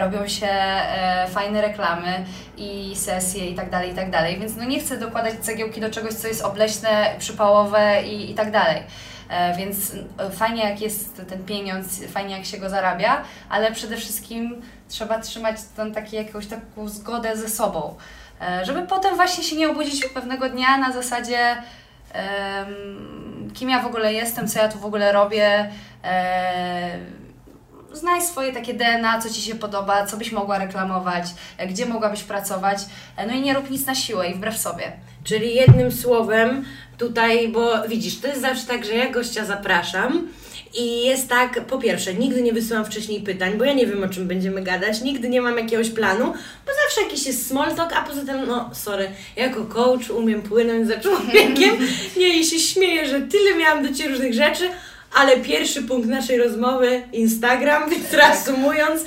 robią 0.00 0.28
się 0.28 0.46
e, 0.46 1.26
fajne 1.30 1.60
reklamy 1.62 2.24
i 2.56 2.96
sesje 2.96 3.50
i 3.50 3.54
tak 3.54 3.70
dalej, 3.70 3.90
i 3.92 3.94
tak 3.94 4.10
dalej, 4.10 4.38
więc 4.38 4.56
no 4.56 4.64
nie 4.64 4.80
chcę 4.80 4.96
dokładać 4.98 5.34
cegiełki 5.40 5.80
do 5.80 5.90
czegoś, 5.90 6.14
co 6.14 6.28
jest 6.28 6.42
obleśne, 6.42 7.14
przypałowe 7.18 8.02
i, 8.02 8.30
i 8.30 8.34
tak 8.34 8.50
dalej. 8.50 8.82
E, 9.28 9.56
Więc 9.56 9.92
e, 10.18 10.30
fajnie 10.30 10.64
jak 10.70 10.80
jest 10.80 11.22
ten 11.28 11.44
pieniądz, 11.44 12.04
fajnie 12.06 12.36
jak 12.36 12.46
się 12.46 12.58
go 12.58 12.70
zarabia, 12.70 13.22
ale 13.48 13.72
przede 13.72 13.96
wszystkim 13.96 14.62
trzeba 14.88 15.18
trzymać 15.18 15.56
ten 15.76 15.94
taki, 15.94 16.16
jakąś 16.16 16.46
taką 16.46 16.88
zgodę 16.88 17.36
ze 17.36 17.48
sobą, 17.48 17.94
E, 18.42 18.64
żeby 18.64 18.82
potem 18.86 19.16
właśnie 19.16 19.44
się 19.44 19.56
nie 19.56 19.70
obudzić 19.70 20.04
pewnego 20.04 20.48
dnia 20.48 20.78
na 20.78 20.92
zasadzie 20.92 21.56
em, 22.12 23.50
kim 23.54 23.70
ja 23.70 23.82
w 23.82 23.86
ogóle 23.86 24.12
jestem, 24.12 24.48
co 24.48 24.58
ja 24.58 24.68
tu 24.68 24.78
w 24.78 24.84
ogóle 24.84 25.12
robię. 25.12 25.70
E, 26.04 26.98
Znaj 27.92 28.22
swoje 28.22 28.52
takie 28.52 28.74
DNA, 28.74 29.20
co 29.20 29.30
Ci 29.30 29.42
się 29.42 29.54
podoba, 29.54 30.06
co 30.06 30.16
byś 30.16 30.32
mogła 30.32 30.58
reklamować, 30.58 31.24
e, 31.58 31.66
gdzie 31.66 31.86
mogłabyś 31.86 32.22
pracować. 32.22 32.78
E, 33.16 33.26
No 33.26 33.32
i 33.34 33.40
nie 33.40 33.54
rób 33.54 33.70
nic 33.70 33.86
na 33.86 33.94
siłę 33.94 34.28
i 34.28 34.34
wbrew 34.34 34.58
sobie. 34.58 34.92
Czyli 35.24 35.54
jednym 35.54 35.92
słowem 35.92 36.64
tutaj, 36.98 37.48
bo 37.48 37.88
widzisz, 37.88 38.20
to 38.20 38.28
jest 38.28 38.40
zawsze 38.40 38.66
tak, 38.66 38.84
że 38.84 38.94
ja 38.94 39.10
gościa 39.10 39.44
zapraszam 39.44 40.28
i 40.74 41.06
jest 41.06 41.28
tak, 41.28 41.66
po 41.66 41.78
pierwsze, 41.78 42.14
nigdy 42.14 42.42
nie 42.42 42.52
wysyłam 42.52 42.84
wcześniej 42.84 43.20
pytań, 43.20 43.52
bo 43.58 43.64
ja 43.64 43.72
nie 43.72 43.86
wiem 43.86 44.04
o 44.04 44.08
czym 44.08 44.28
będziemy 44.28 44.62
gadać, 44.62 45.00
nigdy 45.02 45.28
nie 45.28 45.40
mam 45.42 45.58
jakiegoś 45.58 45.90
planu, 45.90 46.24
bo 46.66 46.72
zawsze 46.84 47.02
jakiś 47.02 47.26
jest 47.26 47.48
small 47.48 47.74
talk, 47.74 47.92
a 47.92 48.02
poza 48.02 48.24
tym, 48.24 48.46
no 48.46 48.70
sorry, 48.72 49.10
ja 49.36 49.46
jako 49.46 49.64
coach 49.64 50.10
umiem 50.10 50.42
płynąć 50.42 50.88
za 50.88 51.00
człowiekiem, 51.00 51.76
nie 52.18 52.40
i 52.40 52.44
się 52.44 52.58
śmieję, 52.58 53.08
że 53.08 53.20
tyle 53.20 53.54
miałam 53.58 53.82
do 53.88 53.94
Ciebie 53.94 54.10
różnych 54.10 54.34
rzeczy, 54.34 54.70
ale 55.14 55.36
pierwszy 55.40 55.82
punkt 55.82 56.08
naszej 56.08 56.38
rozmowy, 56.38 57.02
Instagram, 57.12 57.90
więc 57.90 58.12
reasumując, 58.12 59.04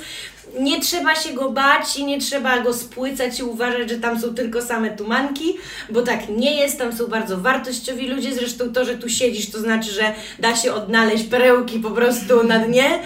nie 0.58 0.80
trzeba 0.80 1.14
się 1.14 1.32
go 1.32 1.50
bać 1.50 1.96
i 1.96 2.04
nie 2.04 2.20
trzeba 2.20 2.60
go 2.60 2.74
spłycać 2.74 3.40
i 3.40 3.42
uważać, 3.42 3.90
że 3.90 3.96
tam 3.96 4.20
są 4.20 4.34
tylko 4.34 4.62
same 4.62 4.90
tumanki, 4.90 5.56
bo 5.90 6.02
tak 6.02 6.28
nie 6.28 6.56
jest, 6.56 6.78
tam 6.78 6.96
są 6.96 7.06
bardzo 7.06 7.38
wartościowi 7.38 8.08
ludzie, 8.08 8.34
zresztą 8.34 8.72
to, 8.72 8.84
że 8.84 8.98
tu 8.98 9.08
siedzisz, 9.08 9.50
to 9.50 9.60
znaczy, 9.60 9.92
że 9.92 10.14
da 10.38 10.56
się 10.56 10.74
odnaleźć 10.74 11.24
perełki 11.24 11.78
po 11.78 11.90
prostu 11.90 12.44
na 12.44 12.58
dnie 12.58 12.84
e, 12.84 13.00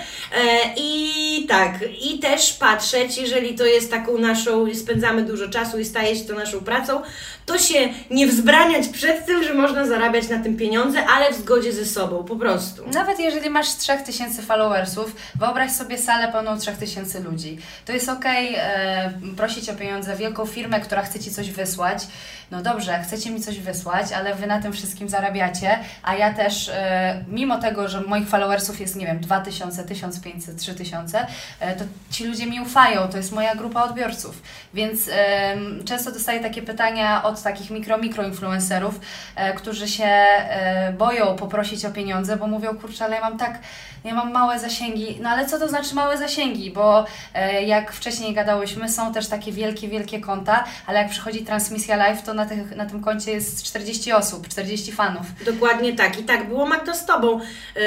i 0.76 1.47
tak, 1.49 1.75
i 2.12 2.19
też 2.19 2.52
patrzeć, 2.52 3.19
jeżeli 3.19 3.54
to 3.54 3.66
jest 3.66 3.90
taką 3.90 4.19
naszą, 4.19 4.75
spędzamy 4.75 5.23
dużo 5.23 5.49
czasu 5.49 5.78
i 5.78 5.85
staje 5.85 6.16
się 6.16 6.25
to 6.25 6.35
naszą 6.35 6.61
pracą, 6.61 7.02
to 7.47 7.59
się 7.59 7.88
nie 8.11 8.26
wzbraniać 8.26 8.88
przed 8.88 9.26
tym, 9.26 9.45
że 9.45 9.54
można 9.54 9.87
zarabiać 9.87 10.28
na 10.28 10.38
tym 10.38 10.57
pieniądze, 10.57 11.07
ale 11.07 11.33
w 11.33 11.37
zgodzie 11.37 11.73
ze 11.73 11.87
sobą, 11.87 12.25
po 12.25 12.37
prostu. 12.37 12.83
Nawet 12.92 13.19
jeżeli 13.19 13.50
masz 13.50 13.76
3000 13.76 14.42
followersów, 14.42 15.16
wyobraź 15.35 15.73
sobie 15.73 15.99
salę 15.99 16.33
pełną 16.33 16.59
3000 16.59 17.21
ludzi. 17.21 17.39
To 17.87 17.92
jest 17.92 18.09
okej 18.09 18.54
e, 18.56 19.12
prosić 19.37 19.68
o 19.68 19.75
pieniądze 19.75 20.16
wielką 20.16 20.47
firmę, 20.47 20.80
która 20.80 21.02
chce 21.02 21.20
Ci 21.20 21.30
coś 21.30 21.50
wysłać. 21.50 22.06
No 22.50 22.62
dobrze, 22.62 23.02
chcecie 23.02 23.30
mi 23.30 23.40
coś 23.40 23.59
wysłać, 23.59 24.12
ale 24.12 24.35
Wy 24.35 24.47
na 24.47 24.62
tym 24.62 24.73
wszystkim 24.73 25.09
zarabiacie, 25.09 25.78
a 26.02 26.14
ja 26.14 26.35
też, 26.35 26.68
e, 26.68 27.25
mimo 27.28 27.59
tego, 27.59 27.88
że 27.88 28.00
moich 28.00 28.28
followersów 28.28 28.80
jest, 28.80 28.97
nie 28.97 29.06
wiem, 29.06 29.20
2000, 29.20 29.85
1500, 29.85 30.56
3000, 30.56 31.26
e, 31.61 31.76
to 31.76 31.85
ci 32.11 32.25
ludzie 32.25 32.47
mi 32.47 32.61
ufają, 32.61 33.09
to 33.09 33.16
jest 33.16 33.32
moja 33.32 33.54
grupa 33.54 33.82
odbiorców. 33.82 34.42
Więc 34.75 35.09
em, 35.12 35.85
często 35.85 36.12
dostaję 36.12 36.40
takie 36.40 36.62
pytania 36.62 37.23
od 37.23 37.42
takich 37.42 37.70
mikro, 37.70 37.99
mikro 37.99 38.26
influencerów, 38.26 39.00
e, 39.37 39.52
którzy 39.52 39.88
się 39.88 40.04
e, 40.04 40.92
boją 40.99 41.37
poprosić 41.37 41.85
o 41.85 41.90
pieniądze, 41.90 42.37
bo 42.37 42.47
mówią, 42.47 42.78
kurczę, 42.78 43.04
ale 43.04 43.14
ja 43.14 43.20
mam 43.20 43.38
tak, 43.38 43.59
ja 44.04 44.14
mam 44.14 44.33
małe 44.33 44.59
zasięgi. 44.59 45.19
No 45.23 45.28
ale 45.28 45.47
co 45.47 45.59
to 45.59 45.69
znaczy 45.69 45.95
małe 45.95 46.19
zasięgi? 46.19 46.71
Bo 46.71 47.04
e, 47.35 47.62
jak 47.62 47.92
wcześniej 47.92 48.35
gadałyśmy, 48.35 48.88
są 48.88 49.12
też 49.12 49.28
takie 49.28 49.52
wielkie, 49.52 49.88
wielkie 49.88 50.21
konta, 50.21 50.64
ale 50.87 50.99
jak 50.99 51.11
przychodzi 51.11 51.45
transmisja 51.45 51.97
live, 51.97 52.23
to 52.23 52.35
na, 52.35 52.47
tych, 52.47 52.76
na 52.76 52.87
tym 52.87 53.02
koncie 53.02 53.33
jest 53.33 53.62
40 53.62 54.12
osób, 54.12 54.49
40 54.49 54.92
fanów. 54.92 55.26
Dokładnie 55.45 55.92
tak. 55.92 56.19
I 56.21 56.23
tak 56.23 56.49
było 56.49 56.66
Magda 56.66 56.95
z 56.95 57.07
Tobą. 57.07 57.40
E, 57.40 57.80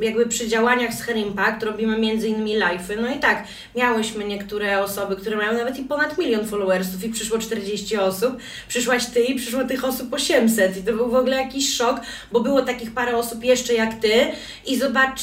jakby 0.00 0.26
przy 0.26 0.48
działaniach 0.48 0.94
z 0.94 1.02
Hair 1.02 1.16
Impact 1.16 1.62
robimy 1.62 1.98
między 1.98 2.28
innymi 2.28 2.58
live'y. 2.58 3.00
No 3.00 3.08
i 3.08 3.18
tak, 3.18 3.44
miałyśmy 3.74 4.24
niektóre 4.24 4.82
osoby, 4.82 5.16
które 5.16 5.36
mają 5.36 5.52
nawet 5.52 5.78
i 5.78 5.82
ponad 5.82 6.18
milion 6.18 6.46
followersów 6.46 7.04
i 7.04 7.08
przyszło 7.08 7.38
40 7.38 7.96
osób. 7.96 8.36
Przyszłaś 8.68 9.06
Ty 9.06 9.20
i 9.20 9.34
przyszło 9.34 9.64
tych 9.64 9.84
osób 9.84 10.14
800 10.14 10.76
i 10.76 10.82
to 10.82 10.92
był 10.92 11.10
w 11.10 11.14
ogóle 11.14 11.36
jakiś 11.36 11.76
szok, 11.76 12.00
bo 12.32 12.40
było 12.40 12.62
takich 12.62 12.94
parę 12.94 13.16
osób 13.16 13.44
jeszcze 13.44 13.74
jak 13.74 13.94
Ty 13.94 14.26
i 14.66 14.76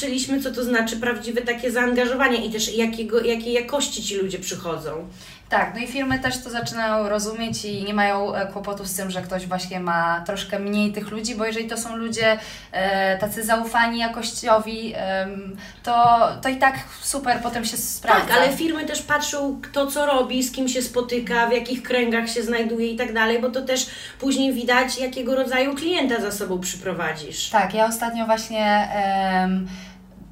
zobaczyliśmy, 0.04 0.40
co 0.40 0.50
to 0.50 0.64
znaczy 0.64 0.96
prawdziwe 0.96 1.42
takie 1.42 1.70
zaangażowanie 1.70 2.44
i 2.44 2.50
też 2.50 2.74
jakiego, 2.74 3.20
jakiej 3.20 3.52
jakości 3.52 4.02
ci 4.02 4.16
ludzie 4.16 4.38
przychodzą. 4.38 5.08
Tak, 5.48 5.74
no 5.74 5.80
i 5.80 5.86
firmy 5.86 6.18
też 6.18 6.38
to 6.38 6.50
zaczynają 6.50 7.08
rozumieć 7.08 7.64
i 7.64 7.84
nie 7.84 7.94
mają 7.94 8.34
e, 8.34 8.46
kłopotów 8.46 8.88
z 8.88 8.96
tym, 8.96 9.10
że 9.10 9.22
ktoś 9.22 9.46
właśnie 9.46 9.80
ma 9.80 10.22
troszkę 10.26 10.58
mniej 10.58 10.92
tych 10.92 11.10
ludzi, 11.10 11.34
bo 11.34 11.44
jeżeli 11.44 11.68
to 11.68 11.76
są 11.76 11.96
ludzie 11.96 12.38
e, 12.72 13.18
tacy 13.18 13.44
zaufani, 13.44 13.98
jakościowi, 13.98 14.92
em, 14.96 15.56
to, 15.82 16.28
to 16.42 16.48
i 16.48 16.56
tak 16.56 16.78
super 17.02 17.40
potem 17.42 17.64
się 17.64 17.76
sprawdza. 17.76 18.28
Tak, 18.28 18.36
ale 18.36 18.56
firmy 18.56 18.84
też 18.84 19.02
patrzą, 19.02 19.60
kto 19.62 19.86
co 19.86 20.06
robi, 20.06 20.42
z 20.42 20.52
kim 20.52 20.68
się 20.68 20.82
spotyka, 20.82 21.46
w 21.46 21.52
jakich 21.52 21.82
kręgach 21.82 22.30
się 22.30 22.42
znajduje 22.42 22.90
i 22.90 22.96
tak 22.96 23.12
dalej, 23.12 23.40
bo 23.40 23.50
to 23.50 23.62
też 23.62 23.86
później 24.20 24.52
widać, 24.52 24.98
jakiego 24.98 25.34
rodzaju 25.34 25.74
klienta 25.74 26.20
za 26.20 26.32
sobą 26.32 26.60
przyprowadzisz. 26.60 27.50
Tak, 27.50 27.74
ja 27.74 27.86
ostatnio 27.86 28.26
właśnie 28.26 28.88
em, 28.94 29.68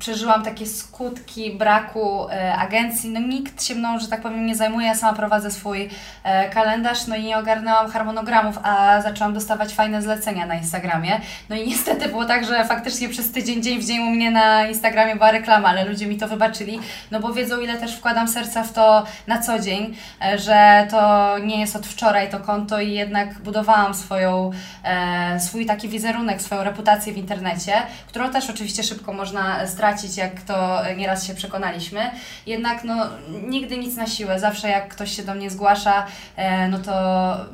przeżyłam 0.02 0.44
takie 0.44 0.66
skutki 0.66 1.50
braku 1.50 2.28
e, 2.30 2.54
agencji. 2.54 3.11
No 3.11 3.21
nikt 3.21 3.64
się 3.64 3.75
mną, 3.75 3.99
że 3.99 4.09
tak 4.09 4.23
powiem, 4.23 4.47
nie 4.47 4.56
zajmuje. 4.56 4.87
Ja 4.87 4.94
sama 4.94 5.12
prowadzę 5.12 5.50
swój 5.50 5.88
e, 6.25 6.50
kalendarz, 6.50 7.06
no 7.06 7.16
i 7.16 7.25
nie 7.25 7.38
ogarnęłam 7.38 7.90
harmonogramów, 7.90 8.59
a 8.62 9.02
zaczęłam 9.02 9.35
dostawać 9.35 9.75
fajne 9.75 10.02
zlecenia 10.02 10.47
na 10.47 10.54
Instagramie. 10.54 11.21
No 11.49 11.56
i 11.56 11.68
niestety 11.68 12.09
było 12.09 12.25
tak, 12.25 12.47
że 12.47 12.64
faktycznie 12.64 13.09
przez 13.09 13.32
tydzień, 13.32 13.62
dzień 13.62 13.80
w 13.80 13.85
dzień 13.85 13.99
u 13.99 14.11
mnie 14.11 14.30
na 14.30 14.66
Instagramie 14.66 15.14
była 15.16 15.30
reklama, 15.30 15.68
ale 15.68 15.85
ludzie 15.85 16.06
mi 16.06 16.16
to 16.16 16.28
wybaczyli, 16.28 16.80
no 17.11 17.21
bo 17.21 17.32
wiedzą, 17.32 17.61
ile 17.61 17.76
też 17.78 17.97
wkładam 17.97 18.28
serca 18.28 18.62
w 18.62 18.73
to 18.73 19.04
na 19.26 19.42
co 19.42 19.59
dzień, 19.59 19.97
e, 20.25 20.38
że 20.38 20.87
to 20.90 21.38
nie 21.38 21.61
jest 21.61 21.76
od 21.76 21.87
wczoraj 21.87 22.30
to 22.30 22.40
konto 22.40 22.80
i 22.80 22.92
jednak 22.92 23.38
budowałam 23.38 23.94
swoją, 23.94 24.50
e, 24.85 25.40
swój 25.40 25.66
taki 25.66 25.88
wizerunek, 25.88 26.42
swoją 26.42 26.64
reputację 26.64 27.12
w 27.12 27.16
internecie, 27.16 27.73
którą 28.09 28.30
też 28.30 28.50
oczywiście 28.50 28.82
szybko 28.82 29.12
można 29.12 29.66
stracić, 29.66 29.91
jak 30.16 30.42
to 30.42 30.80
nieraz 30.96 31.26
się 31.26 31.34
przekonaliśmy. 31.34 32.11
Jednak 32.46 32.84
no, 32.84 33.06
nigdy 33.49 33.78
nic 33.78 33.96
na 33.96 34.06
siłę. 34.06 34.40
Zawsze 34.40 34.68
jak 34.68 34.88
ktoś 34.88 35.16
się 35.16 35.22
do 35.22 35.34
mnie 35.34 35.50
zgłasza, 35.50 36.06
e, 36.37 36.68
no 36.68 36.78
to 36.78 36.92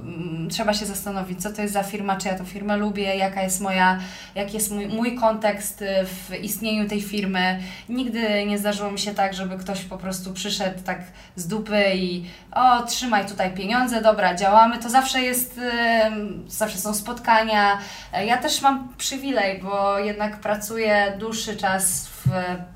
mm, 0.00 0.48
trzeba 0.50 0.74
się 0.74 0.86
zastanowić, 0.86 1.42
co 1.42 1.52
to 1.52 1.62
jest 1.62 1.74
za 1.74 1.82
firma, 1.82 2.16
czy 2.16 2.28
ja 2.28 2.34
tę 2.34 2.44
firmę 2.44 2.76
lubię, 2.76 3.16
jaka 3.16 3.42
jest 3.42 3.60
moja, 3.60 3.98
jaki 4.34 4.54
jest 4.54 4.70
mój, 4.70 4.86
mój 4.86 5.14
kontekst 5.14 5.84
w 6.04 6.34
istnieniu 6.42 6.88
tej 6.88 7.02
firmy. 7.02 7.60
Nigdy 7.88 8.46
nie 8.46 8.58
zdarzyło 8.58 8.90
mi 8.90 8.98
się 8.98 9.14
tak, 9.14 9.34
żeby 9.34 9.58
ktoś 9.58 9.84
po 9.84 9.98
prostu 9.98 10.32
przyszedł 10.32 10.82
tak 10.84 10.98
z 11.36 11.46
dupy 11.46 11.84
i 11.94 12.24
o, 12.52 12.82
trzymaj 12.82 13.26
tutaj 13.26 13.50
pieniądze, 13.54 14.02
dobra, 14.02 14.34
działamy. 14.34 14.78
To 14.78 14.90
zawsze 14.90 15.20
jest, 15.22 15.58
e, 15.72 16.10
zawsze 16.48 16.78
są 16.78 16.94
spotkania. 16.94 17.78
E, 18.12 18.26
Ja 18.26 18.36
też 18.36 18.62
mam 18.62 18.88
przywilej, 18.98 19.60
bo 19.62 19.98
jednak 19.98 20.36
pracuję 20.40 21.12
dłuższy 21.18 21.56
czas 21.56 22.08
w, 22.08 22.27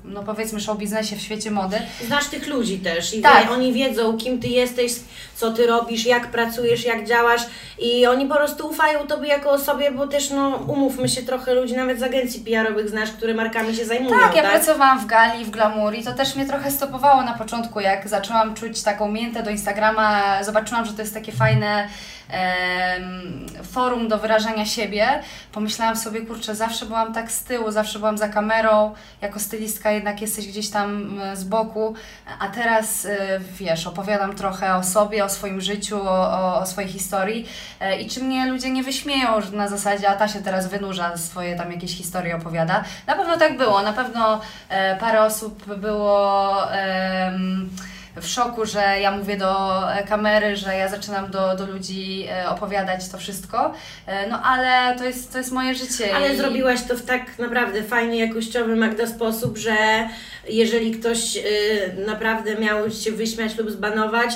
no 0.03 0.23
powiedzmy, 0.23 0.59
show 0.61 0.77
biznesie, 0.77 1.15
w 1.15 1.21
świecie 1.21 1.51
mody. 1.51 1.77
Znasz 2.07 2.25
tych 2.27 2.47
ludzi 2.47 2.79
też 2.79 3.13
i 3.13 3.21
Tak. 3.21 3.43
wie, 3.45 3.51
oni 3.51 3.73
wiedzą, 3.73 4.17
kim 4.17 4.39
ty 4.39 4.47
jesteś, 4.47 4.91
co 5.35 5.51
ty 5.51 5.67
robisz, 5.67 6.05
jak 6.05 6.27
pracujesz, 6.31 6.85
jak 6.85 7.07
działasz 7.07 7.41
i 7.79 8.05
oni 8.07 8.25
po 8.25 8.35
prostu 8.35 8.67
ufają 8.67 9.07
tobie 9.07 9.27
jako 9.27 9.49
osobie, 9.51 9.91
bo 9.91 10.07
też, 10.07 10.29
no, 10.29 10.49
umówmy 10.67 11.09
się, 11.09 11.21
trochę 11.21 11.53
ludzi 11.53 11.75
nawet 11.75 11.99
z 11.99 12.03
agencji 12.03 12.41
PR-owych 12.41 12.89
znasz, 12.89 13.11
które 13.11 13.33
markami 13.33 13.75
się 13.75 13.85
zajmują, 13.85 14.19
Tak, 14.19 14.35
ja 14.35 14.41
tak? 14.41 14.51
pracowałam 14.51 14.99
w 14.99 15.05
Gali, 15.05 15.45
w 15.45 15.49
Glamour 15.49 15.95
i 15.95 16.03
to 16.03 16.13
też 16.13 16.35
mnie 16.35 16.45
trochę 16.45 16.71
stopowało 16.71 17.21
na 17.21 17.33
początku, 17.33 17.79
jak 17.79 18.07
zaczęłam 18.09 18.55
czuć 18.55 18.83
taką 18.83 19.11
miętę 19.11 19.43
do 19.43 19.49
Instagrama, 19.49 20.43
zobaczyłam, 20.43 20.85
że 20.85 20.93
to 20.93 21.01
jest 21.01 21.13
takie 21.13 21.31
fajne 21.31 21.87
forum 23.73 24.07
do 24.07 24.17
wyrażania 24.17 24.65
siebie. 24.65 25.07
Pomyślałam 25.51 25.95
sobie, 25.95 26.21
kurczę, 26.21 26.55
zawsze 26.55 26.85
byłam 26.85 27.13
tak 27.13 27.31
z 27.31 27.43
tyłu, 27.43 27.71
zawsze 27.71 27.99
byłam 27.99 28.17
za 28.17 28.29
kamerą, 28.29 28.93
jako 29.21 29.39
stylistka 29.39 29.91
jednak 29.91 30.21
jesteś 30.21 30.47
gdzieś 30.47 30.69
tam 30.69 31.19
e, 31.19 31.35
z 31.35 31.43
boku, 31.43 31.93
a 32.39 32.47
teraz, 32.47 33.05
e, 33.05 33.39
wiesz, 33.39 33.87
opowiadam 33.87 34.35
trochę 34.35 34.75
o 34.75 34.83
sobie, 34.83 35.25
o 35.25 35.29
swoim 35.29 35.61
życiu, 35.61 36.01
o, 36.01 36.59
o, 36.59 36.65
swojej 36.65 36.89
historii 36.89 37.47
e, 37.79 38.01
i 38.01 38.09
czy 38.09 38.23
mnie 38.23 38.45
ludzie 38.45 38.69
nie 38.69 38.83
wyśmieją 38.83 39.29
na 39.53 39.67
zasadzie, 39.67 40.09
a 40.09 40.15
ta 40.15 40.27
się 40.27 40.41
teraz 40.41 40.67
wynurza, 40.67 41.17
swoje 41.17 41.55
tam 41.55 41.71
jakieś 41.71 41.97
historie 41.97 42.35
opowiada. 42.35 42.83
Na 43.07 43.15
pewno 43.15 43.37
tak 43.37 43.57
było, 43.57 43.81
na 43.81 43.93
pewno 43.93 44.41
parę 44.99 45.21
osób 45.21 45.75
było... 45.75 46.71
em, 46.73 47.69
w 48.21 48.27
szoku, 48.27 48.65
że 48.65 48.99
ja 49.01 49.11
mówię 49.11 49.37
do 49.37 49.81
e, 49.93 50.03
kamery, 50.03 50.55
że 50.55 50.75
ja 50.77 50.89
zaczynam 50.89 51.31
do, 51.31 51.55
do 51.55 51.65
ludzi 51.65 52.27
e, 52.31 52.49
opowiadać 52.49 53.09
to 53.09 53.17
wszystko, 53.17 53.73
E, 54.07 54.27
no 54.29 54.41
ale 54.43 54.97
to 54.97 55.03
jest, 55.05 55.31
to 55.31 55.37
jest 55.37 55.51
moje 55.51 55.75
życie. 55.75 56.15
Ale 56.15 56.33
i- 56.33 56.37
zrobiłaś 56.37 56.81
to 56.87 56.95
w 56.97 57.01
tak 57.01 57.39
naprawdę 57.39 57.83
fajny, 57.83 58.17
jakościowy 58.17 58.75
Magda 58.75 59.07
sposób, 59.07 59.57
że 59.57 59.75
jeżeli 60.49 60.91
ktoś 60.91 61.37
naprawdę 62.07 62.55
miał 62.55 62.91
się 62.91 63.11
wyśmiać 63.11 63.57
lub 63.57 63.71
zbanować, 63.71 64.29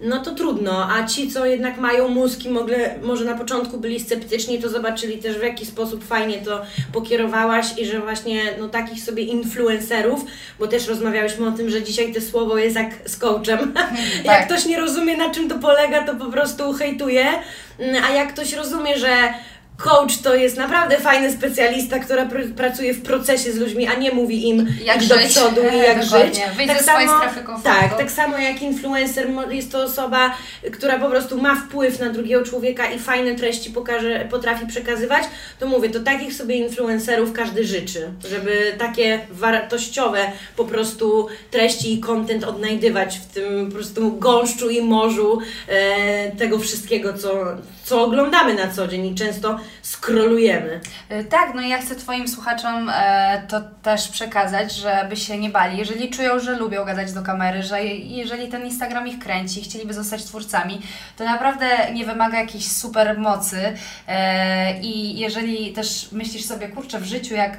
no 0.00 0.18
to 0.18 0.30
trudno, 0.34 0.88
a 0.92 1.06
ci, 1.06 1.30
co 1.30 1.46
jednak 1.46 1.78
mają 1.78 2.08
mózg 2.08 2.44
i 2.44 2.50
mogle, 2.50 2.98
może 3.02 3.24
na 3.24 3.34
początku 3.34 3.78
byli 3.78 4.00
sceptyczni, 4.00 4.62
to 4.62 4.68
zobaczyli 4.68 5.18
też 5.18 5.38
w 5.38 5.42
jaki 5.42 5.66
sposób 5.66 6.04
fajnie 6.04 6.38
to 6.38 6.62
pokierowałaś 6.92 7.66
i 7.78 7.86
że 7.86 8.00
właśnie 8.00 8.42
no, 8.58 8.68
takich 8.68 9.04
sobie 9.04 9.22
influencerów, 9.22 10.24
bo 10.58 10.66
też 10.66 10.88
rozmawiałyśmy 10.88 11.46
o 11.48 11.52
tym, 11.52 11.70
że 11.70 11.82
dzisiaj 11.82 12.14
to 12.14 12.20
słowo 12.20 12.58
jest 12.58 12.76
jak 12.76 12.90
z 13.04 13.16
coachem. 13.16 13.74
jak 14.24 14.38
Tak. 14.38 14.46
ktoś 14.46 14.66
nie 14.66 14.80
rozumie 14.80 15.16
na 15.16 15.30
czym 15.30 15.48
to 15.48 15.58
polega, 15.58 16.06
to 16.06 16.16
po 16.16 16.26
prostu 16.26 16.72
hejtuje, 16.72 17.26
Mm, 17.78 18.04
a 18.04 18.10
jak 18.10 18.32
ktoś 18.32 18.52
rozumie, 18.52 18.98
że 18.98 19.34
Coach 19.76 20.18
to 20.22 20.34
jest 20.34 20.56
naprawdę 20.56 20.96
fajny 20.96 21.32
specjalista, 21.32 21.98
która 21.98 22.26
pr- 22.26 22.54
pracuje 22.54 22.94
w 22.94 23.02
procesie 23.02 23.52
z 23.52 23.56
ludźmi, 23.58 23.86
a 23.86 23.94
nie 23.94 24.10
mówi 24.12 24.48
im 24.48 24.68
Jak 24.84 25.06
do 25.06 25.18
żyć. 25.18 25.26
przodu 25.28 25.60
i 25.74 25.78
jak 25.78 26.04
Dokładnie. 26.04 26.34
żyć. 26.34 26.56
Wyjdź 26.56 26.72
ze 26.72 26.82
swojej 26.82 27.08
strefy 27.08 27.40
komfortu. 27.40 27.80
Tak, 27.80 27.98
tak 27.98 28.10
samo 28.10 28.38
jak 28.38 28.62
influencer 28.62 29.26
jest 29.50 29.72
to 29.72 29.82
osoba, 29.82 30.34
która 30.72 30.98
po 30.98 31.08
prostu 31.10 31.42
ma 31.42 31.54
wpływ 31.54 32.00
na 32.00 32.10
drugiego 32.10 32.44
człowieka 32.44 32.90
i 32.90 32.98
fajne 32.98 33.34
treści 33.34 33.70
pokaże, 33.70 34.26
potrafi 34.30 34.66
przekazywać, 34.66 35.24
to 35.58 35.66
mówię, 35.66 35.90
to 35.90 36.00
takich 36.00 36.34
sobie 36.34 36.54
influencerów 36.54 37.32
każdy 37.32 37.64
życzy, 37.64 38.08
żeby 38.30 38.72
takie 38.78 39.20
wartościowe 39.30 40.18
po 40.56 40.64
prostu 40.64 41.28
treści 41.50 41.92
i 41.94 42.00
content 42.00 42.44
odnajdywać 42.44 43.18
w 43.18 43.26
tym 43.26 43.66
po 43.66 43.74
prostu 43.74 44.12
gąszczu 44.18 44.70
i 44.70 44.82
morzu 44.82 45.38
e, 45.68 46.30
tego 46.30 46.58
wszystkiego, 46.58 47.12
co, 47.12 47.44
co 47.84 48.04
oglądamy 48.04 48.54
na 48.54 48.68
co 48.68 48.88
dzień 48.88 49.06
i 49.06 49.14
często 49.14 49.58
skrolujemy. 49.82 50.80
E, 51.08 51.24
Tak, 51.24 51.54
no 51.54 51.60
ja 51.62 51.78
chcę 51.78 51.94
Twoim 51.96 52.28
słuchaczom 52.28 52.90
e, 52.94 53.42
to 53.48 53.60
też 53.82 54.08
przekazać, 54.08 54.72
żeby 54.74 55.16
się 55.16 55.38
nie 55.38 55.50
bali. 55.50 55.78
Jeżeli 55.78 56.10
czują, 56.10 56.38
że 56.40 56.56
lubią 56.58 56.84
gadać 56.84 57.12
do 57.12 57.22
kamery, 57.22 57.62
że 57.62 57.84
je- 57.84 57.96
jeżeli 57.98 58.48
ten 58.48 58.64
Instagram 58.66 59.06
ich 59.08 59.18
kręci, 59.18 59.62
chcieliby 59.62 59.94
zostać 59.94 60.24
twórcami, 60.24 60.80
to 61.16 61.24
naprawdę 61.24 61.66
nie 61.92 62.04
wymaga 62.06 62.38
jakiejś 62.40 62.72
super 62.72 63.18
mocy. 63.18 63.72
E, 64.08 64.80
I 64.80 65.18
jeżeli 65.18 65.72
też 65.72 66.08
myślisz 66.12 66.44
sobie, 66.44 66.68
kurczę, 66.68 67.00
w 67.00 67.04
życiu, 67.04 67.34
jak 67.34 67.58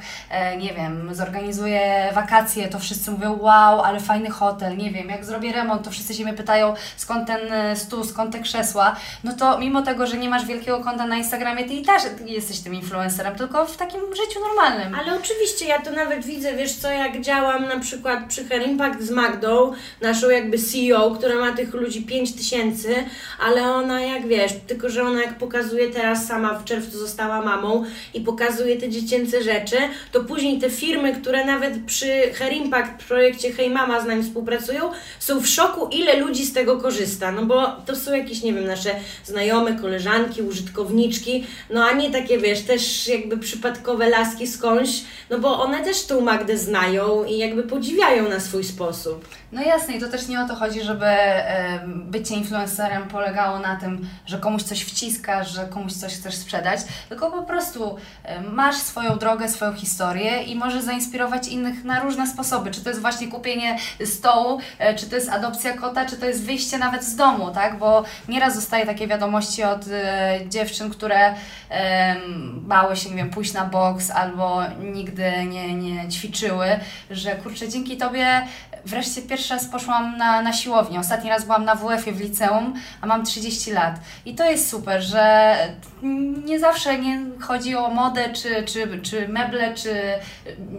nie 0.59 0.73
wiem, 0.73 1.15
zorganizuję 1.15 2.09
wakacje, 2.13 2.67
to 2.67 2.79
wszyscy 2.79 3.11
mówią, 3.11 3.38
wow, 3.41 3.81
ale 3.81 3.99
fajny 3.99 4.29
hotel, 4.29 4.77
nie 4.77 4.91
wiem, 4.91 5.09
jak 5.09 5.25
zrobię 5.25 5.51
remont, 5.53 5.83
to 5.83 5.91
wszyscy 5.91 6.13
się 6.13 6.23
mnie 6.23 6.33
pytają, 6.33 6.73
skąd 6.97 7.27
ten 7.27 7.39
stół, 7.77 8.03
skąd 8.03 8.31
te 8.31 8.39
krzesła. 8.39 8.95
No 9.23 9.33
to 9.33 9.57
mimo 9.57 9.81
tego, 9.81 10.07
że 10.07 10.14
nie 10.17 10.30
masz 10.30 10.45
wielkiego 10.45 10.80
konta 10.80 11.08
na 11.08 11.17
Instagramie, 11.17 11.63
ty 11.63 11.73
i 11.73 11.82
też 11.82 12.04
jesteś 12.25 12.60
tym 12.60 12.75
influencerem, 12.75 13.36
tylko 13.36 13.65
w 13.65 13.78
takim 13.78 14.01
życiu 14.01 14.39
normalnym. 14.39 14.95
Ale 14.99 15.15
oczywiście 15.15 15.65
ja 15.65 15.82
to 15.82 15.91
nawet 15.91 16.25
widzę, 16.25 16.54
wiesz 16.54 16.73
co, 16.73 16.91
jak 16.91 17.21
działam 17.21 17.67
na 17.67 17.80
przykład 17.80 18.19
przy 18.28 18.45
Hair 18.45 18.67
Impact 18.67 19.01
z 19.01 19.12
Magdą, 19.12 19.73
naszą 20.01 20.30
jakby 20.30 20.58
CEO, 20.58 21.12
która 21.12 21.36
ma 21.36 21.51
tych 21.51 21.73
ludzi 21.73 22.01
5 22.01 22.34
tysięcy, 22.34 22.95
ale 23.39 23.63
ona 23.63 24.01
jak 24.01 24.28
wiesz, 24.28 24.51
tylko 24.67 24.89
że 24.89 25.04
ona 25.04 25.21
jak 25.21 25.38
pokazuje 25.38 25.89
teraz 25.89 26.28
sama 26.28 26.54
w 26.54 26.65
czerwcu 26.65 26.97
została 26.97 27.41
mamą 27.41 27.86
i 28.13 28.21
pokazuje 28.21 28.78
te 28.78 28.89
dziecięce 28.89 29.43
rzeczy, 29.43 29.78
to 30.12 30.23
później 30.23 30.60
te 30.60 30.69
firmy, 30.69 31.13
które 31.13 31.45
nawet 31.45 31.86
przy 31.86 32.34
Hair 32.34 32.54
Impact 32.54 33.04
projekcie 33.08 33.51
Hej 33.51 33.69
Mama 33.69 34.01
z 34.01 34.06
nami 34.06 34.23
współpracują, 34.23 34.91
są 35.19 35.39
w 35.39 35.47
szoku, 35.47 35.88
ile 35.91 36.19
ludzi 36.19 36.45
z 36.45 36.54
tego 36.54 36.78
korzysta, 36.78 37.32
no 37.32 37.45
bo 37.45 37.67
to 37.86 37.95
są 37.95 38.13
jakieś, 38.13 38.43
nie 38.43 38.54
wiem, 38.54 38.67
nasze 38.67 38.95
znajome, 39.25 39.73
koleżanki, 39.73 40.04
użytkowniczki, 40.47 41.47
no 41.69 41.85
a 41.85 41.91
nie 41.91 42.11
takie, 42.11 42.37
wiesz, 42.37 42.61
też 42.61 43.07
jakby 43.07 43.37
przypadkowe 43.37 44.09
laski 44.09 44.47
skądś, 44.47 44.91
no 45.29 45.39
bo 45.39 45.61
one 45.61 45.83
też 45.83 46.05
tą 46.05 46.21
Magdę 46.21 46.57
znają 46.57 47.23
i 47.23 47.37
jakby 47.37 47.63
podziwiają 47.63 48.29
na 48.29 48.39
swój 48.39 48.63
sposób. 48.63 49.27
No 49.51 49.61
jasne, 49.61 49.93
i 49.93 49.99
to 49.99 50.09
też 50.09 50.27
nie 50.27 50.41
o 50.41 50.47
to 50.47 50.55
chodzi, 50.55 50.81
żeby 50.81 51.05
bycie 51.87 52.35
influencerem 52.35 53.07
polegało 53.07 53.59
na 53.59 53.75
tym, 53.75 54.09
że 54.25 54.37
komuś 54.37 54.63
coś 54.63 54.81
wciskasz, 54.81 55.51
że 55.51 55.65
komuś 55.65 55.93
coś 55.93 56.13
chcesz 56.13 56.35
sprzedać, 56.35 56.79
tylko 57.09 57.31
po 57.31 57.43
prostu 57.43 57.95
masz 58.51 58.75
swoją 58.75 59.17
drogę, 59.17 59.49
swoją 59.49 59.73
historię 59.73 60.43
i 60.43 60.55
możesz 60.55 60.83
zainspirować 60.83 61.47
innych 61.47 61.83
na 61.83 61.99
różne 61.99 62.27
sposoby. 62.27 62.71
Czy 62.71 62.81
to 62.81 62.89
jest 62.89 63.01
właśnie 63.01 63.27
kupienie 63.27 63.77
stołu, 64.05 64.59
e, 64.79 64.95
czy 64.95 65.09
to 65.09 65.15
jest 65.15 65.29
adopcja 65.29 65.73
kota, 65.73 66.05
czy 66.05 66.17
to 66.17 66.25
jest 66.25 66.43
wyjście 66.43 66.77
nawet 66.77 67.03
z 67.03 67.15
domu, 67.15 67.51
tak? 67.51 67.79
Bo 67.79 68.03
nieraz 68.27 68.55
dostaję 68.55 68.85
takie 68.85 69.07
wiadomości 69.07 69.63
od 69.63 69.85
dziewczyn, 70.49 70.89
które 70.89 71.34
bały 72.53 72.95
się, 72.95 73.10
nie 73.10 73.15
wiem, 73.15 73.29
pójść 73.29 73.53
na 73.53 73.65
boks 73.65 74.12
albo 74.12 74.62
nigdy 74.79 75.31
nie, 75.45 75.73
nie 75.73 76.10
ćwiczyły, 76.10 76.67
że 77.12 77.36
kurczę, 77.36 77.69
dzięki 77.69 77.97
Tobie 77.97 78.41
wreszcie 78.86 79.21
pierwszy 79.21 79.53
raz 79.53 79.65
poszłam 79.65 80.17
na, 80.17 80.41
na 80.41 80.53
siłownię. 80.53 80.99
Ostatni 80.99 81.29
raz 81.29 81.45
byłam 81.45 81.65
na 81.65 81.75
WF-ie 81.75 82.15
w 82.15 82.19
liceum, 82.21 82.73
a 83.01 83.05
mam 83.05 83.25
30 83.25 83.71
lat. 83.71 83.95
I 84.25 84.36
to 84.36 84.51
jest 84.51 84.69
super, 84.69 85.01
że 85.01 85.55
nie 86.45 86.60
zawsze 86.60 86.99
nie 86.99 87.19
chodzi 87.41 87.75
o 87.75 87.89
modę, 87.89 88.29
czy, 88.34 88.63
czy, 88.63 88.99
czy 89.01 89.27
meble, 89.27 89.73
czy 89.73 90.03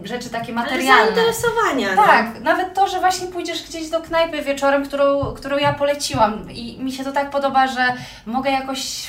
rzeczy 0.03 0.29
takie 0.29 0.45
Ale 0.53 0.55
materialne. 0.55 1.05
zainteresowania. 1.05 1.95
no. 1.95 2.03
Tak, 2.03 2.41
nawet 2.41 2.73
to, 2.73 2.87
że 2.87 2.99
właśnie 2.99 3.27
pójdziesz 3.27 3.63
gdzieś 3.63 3.89
do 3.89 4.01
knajpy 4.01 4.41
wieczorem, 4.41 4.85
którą, 4.85 5.33
którą 5.33 5.57
ja 5.57 5.73
poleciłam 5.73 6.51
i 6.51 6.77
mi 6.79 6.91
się 6.91 7.03
to 7.03 7.11
tak 7.11 7.29
podoba, 7.29 7.67
że 7.67 7.93
mogę 8.25 8.51
jakoś 8.51 9.06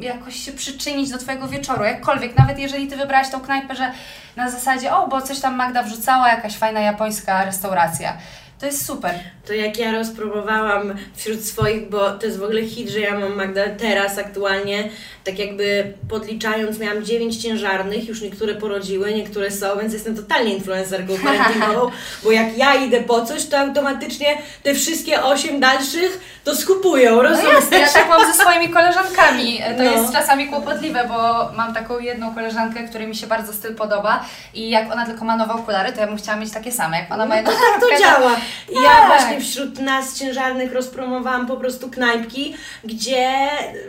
jakoś 0.00 0.36
się 0.36 0.52
przyczynić 0.52 1.10
do 1.10 1.18
Twojego 1.18 1.48
wieczoru, 1.48 1.84
jakkolwiek, 1.84 2.38
nawet 2.38 2.58
jeżeli 2.58 2.86
Ty 2.86 2.96
wybrałaś 2.96 3.30
tą 3.30 3.40
knajpę, 3.40 3.76
że 3.76 3.92
na 4.36 4.50
zasadzie, 4.50 4.94
o, 4.96 5.08
bo 5.08 5.22
coś 5.22 5.40
tam 5.40 5.56
Magda 5.56 5.82
wrzucała, 5.82 6.28
jakaś 6.28 6.56
fajna 6.56 6.80
japońska 6.80 7.44
restauracja. 7.44 8.16
To 8.60 8.66
jest 8.66 8.86
super. 8.86 9.14
To 9.46 9.52
jak 9.54 9.78
ja 9.78 9.92
rozpróbowałam 9.92 10.94
wśród 11.16 11.44
swoich, 11.44 11.90
bo 11.90 12.10
to 12.10 12.26
jest 12.26 12.38
w 12.38 12.42
ogóle 12.42 12.62
hit, 12.66 12.88
że 12.88 13.00
ja 13.00 13.18
mam 13.18 13.34
Magda 13.36 13.62
teraz 13.78 14.18
aktualnie, 14.18 14.88
tak 15.24 15.38
jakby 15.38 15.92
podliczając, 16.10 16.78
miałam 16.78 17.04
9 17.04 17.36
ciężarnych, 17.36 18.08
już 18.08 18.22
niektóre 18.22 18.54
porodziły, 18.54 19.14
niektóre 19.14 19.50
są, 19.50 19.66
więc 19.80 19.92
jestem 19.92 20.16
totalnie 20.16 20.54
influencerką 20.54 21.12
parentingową, 21.24 21.90
bo 22.24 22.32
jak 22.32 22.58
ja 22.58 22.74
idę 22.74 23.00
po 23.00 23.24
coś, 23.26 23.46
to 23.46 23.58
automatycznie 23.58 24.26
te 24.62 24.74
wszystkie 24.74 25.22
8 25.22 25.60
dalszych 25.60 26.40
to 26.44 26.56
skupują, 26.56 27.16
No 27.16 27.22
rozumiesz? 27.22 27.52
jasne, 27.54 27.78
ja 27.78 27.88
tak 27.88 28.08
mam 28.08 28.32
ze 28.32 28.42
swoimi 28.42 28.68
koleżankami. 28.68 29.58
To 29.76 29.82
No. 29.84 29.90
jest 29.90 30.12
czasami 30.12 30.48
kłopotliwe, 30.48 31.04
bo 31.08 31.48
mam 31.56 31.74
taką 31.74 31.98
jedną 31.98 32.34
koleżankę, 32.34 32.88
której 32.88 33.06
mi 33.06 33.16
się 33.16 33.26
bardzo 33.26 33.52
styl 33.52 33.74
podoba 33.74 34.24
i 34.54 34.70
jak 34.70 34.92
ona 34.92 35.06
tylko 35.06 35.24
ma 35.24 35.36
nowe 35.36 35.52
okulary, 35.54 35.92
to 35.92 36.00
ja 36.00 36.06
bym 36.06 36.16
chciała 36.18 36.38
mieć 36.38 36.52
takie 36.52 36.72
same. 36.72 36.98
Jak 36.98 37.12
ona 37.12 37.26
ma 37.26 37.34
No 37.34 37.36
jedną 37.36 37.52
to 37.52 37.58
tak 37.58 37.80
to 37.80 37.98
działa. 38.02 38.36
Ja 38.82 38.90
Tak. 38.90 39.06
właśnie 39.06 39.40
wśród 39.40 39.78
nas 39.80 40.18
ciężarnych 40.18 40.72
rozpromowałam 40.72 41.46
po 41.46 41.56
prostu 41.56 41.90
knajpki, 41.90 42.54
gdzie 42.84 43.38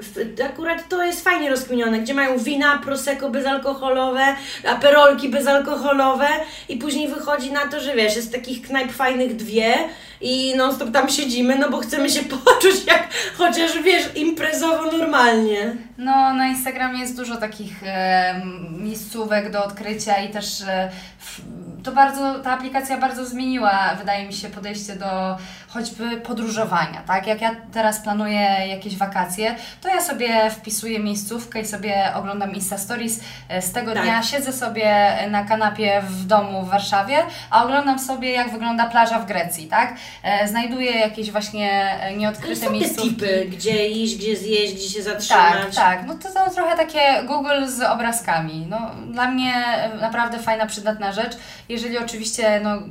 w- 0.01 0.41
akurat 0.45 0.89
to 0.89 1.03
jest 1.03 1.23
fajnie 1.23 1.49
rozkminione, 1.49 1.99
gdzie 1.99 2.13
mają 2.13 2.37
wina, 2.37 2.77
prosecco 2.83 3.29
bezalkoholowe, 3.29 4.25
aperolki 4.67 5.29
bezalkoholowe 5.29 6.27
i 6.69 6.77
później 6.77 7.07
wychodzi 7.07 7.51
na 7.51 7.67
to, 7.67 7.79
że 7.79 7.95
wiesz, 7.95 8.15
jest 8.15 8.31
takich 8.33 8.61
knajp 8.61 8.91
fajnych 8.91 9.35
dwie 9.35 9.73
i 10.21 10.53
non 10.55 10.75
stop 10.75 10.91
tam 10.91 11.09
siedzimy, 11.09 11.55
no 11.59 11.69
bo 11.69 11.77
chcemy 11.77 12.09
się 12.09 12.21
poczuć 12.45 12.85
jak 12.87 13.07
chociaż 13.37 13.81
wiesz, 13.81 14.03
imprezowo 14.15 14.91
normalnie. 14.97 15.75
No, 15.97 16.33
na 16.33 16.47
Instagramie 16.47 16.99
jest 16.99 17.17
dużo 17.17 17.35
takich 17.37 17.83
e, 17.85 18.41
miejscówek 18.71 19.51
do 19.51 19.63
odkrycia 19.65 20.17
i 20.23 20.29
też 20.29 20.61
e, 20.61 20.91
f, 21.21 21.41
to 21.83 21.91
bardzo, 21.91 22.39
ta 22.39 22.51
aplikacja 22.51 22.97
bardzo 22.97 23.25
zmieniła, 23.25 23.95
wydaje 23.99 24.27
mi 24.27 24.33
się, 24.33 24.49
podejście 24.49 24.95
do 24.95 25.37
choćby 25.67 26.17
podróżowania, 26.17 27.01
tak? 27.07 27.27
Jak 27.27 27.41
ja 27.41 27.55
teraz 27.73 27.99
planuję 27.99 28.41
jakieś 28.67 28.97
wakacje, 28.97 29.55
to 29.81 29.89
ja 29.89 30.01
sobie 30.01 30.49
wpisuję 30.51 30.99
miejscówkę 30.99 31.61
i 31.61 31.65
sobie 31.65 32.11
oglądam 32.15 32.55
Insta 32.55 32.77
Stories. 32.77 33.19
E, 33.49 33.61
Z 33.61 33.71
tego 33.71 33.93
Tak. 33.93 34.03
dnia 34.03 34.23
siedzę 34.23 34.53
sobie 34.53 35.17
na 35.31 35.43
kanapie 35.43 36.01
w 36.09 36.25
domu 36.25 36.63
w 36.63 36.69
Warszawie, 36.69 37.17
a 37.49 37.63
oglądam 37.63 37.99
sobie, 37.99 38.31
jak 38.31 38.51
wygląda 38.51 38.85
plaża 38.85 39.19
w 39.19 39.25
Grecji, 39.25 39.67
tak? 39.67 39.93
E, 40.23 40.47
Znajduję 40.47 40.91
jakieś 40.91 41.31
właśnie 41.31 41.97
e, 42.01 42.15
nieodkryte 42.17 42.55
są 42.55 42.65
te 42.65 42.71
miejscówki. 42.73 43.09
tipy, 43.09 43.45
gdzie 43.49 43.87
iść, 43.89 44.17
gdzie 44.17 44.35
zjeść, 44.37 44.73
gdzie 44.75 44.89
się 44.89 45.03
zatrzymać. 45.03 45.53
Tak, 45.53 45.75
tak. 45.75 46.05
No 46.07 46.13
to, 46.13 46.29
to 46.33 46.51
trochę 46.55 46.77
takie 46.77 47.23
Google 47.27 47.65
z 47.67 47.81
obrazkami. 47.81 48.65
No, 48.69 48.91
dla 49.11 49.27
mnie 49.27 49.53
naprawdę 50.01 50.39
fajna, 50.39 50.65
przydatna 50.65 51.11
rzecz. 51.11 51.33
Jeżeli 51.69 51.97
oczywiście 51.97 52.61
no, 52.63 52.81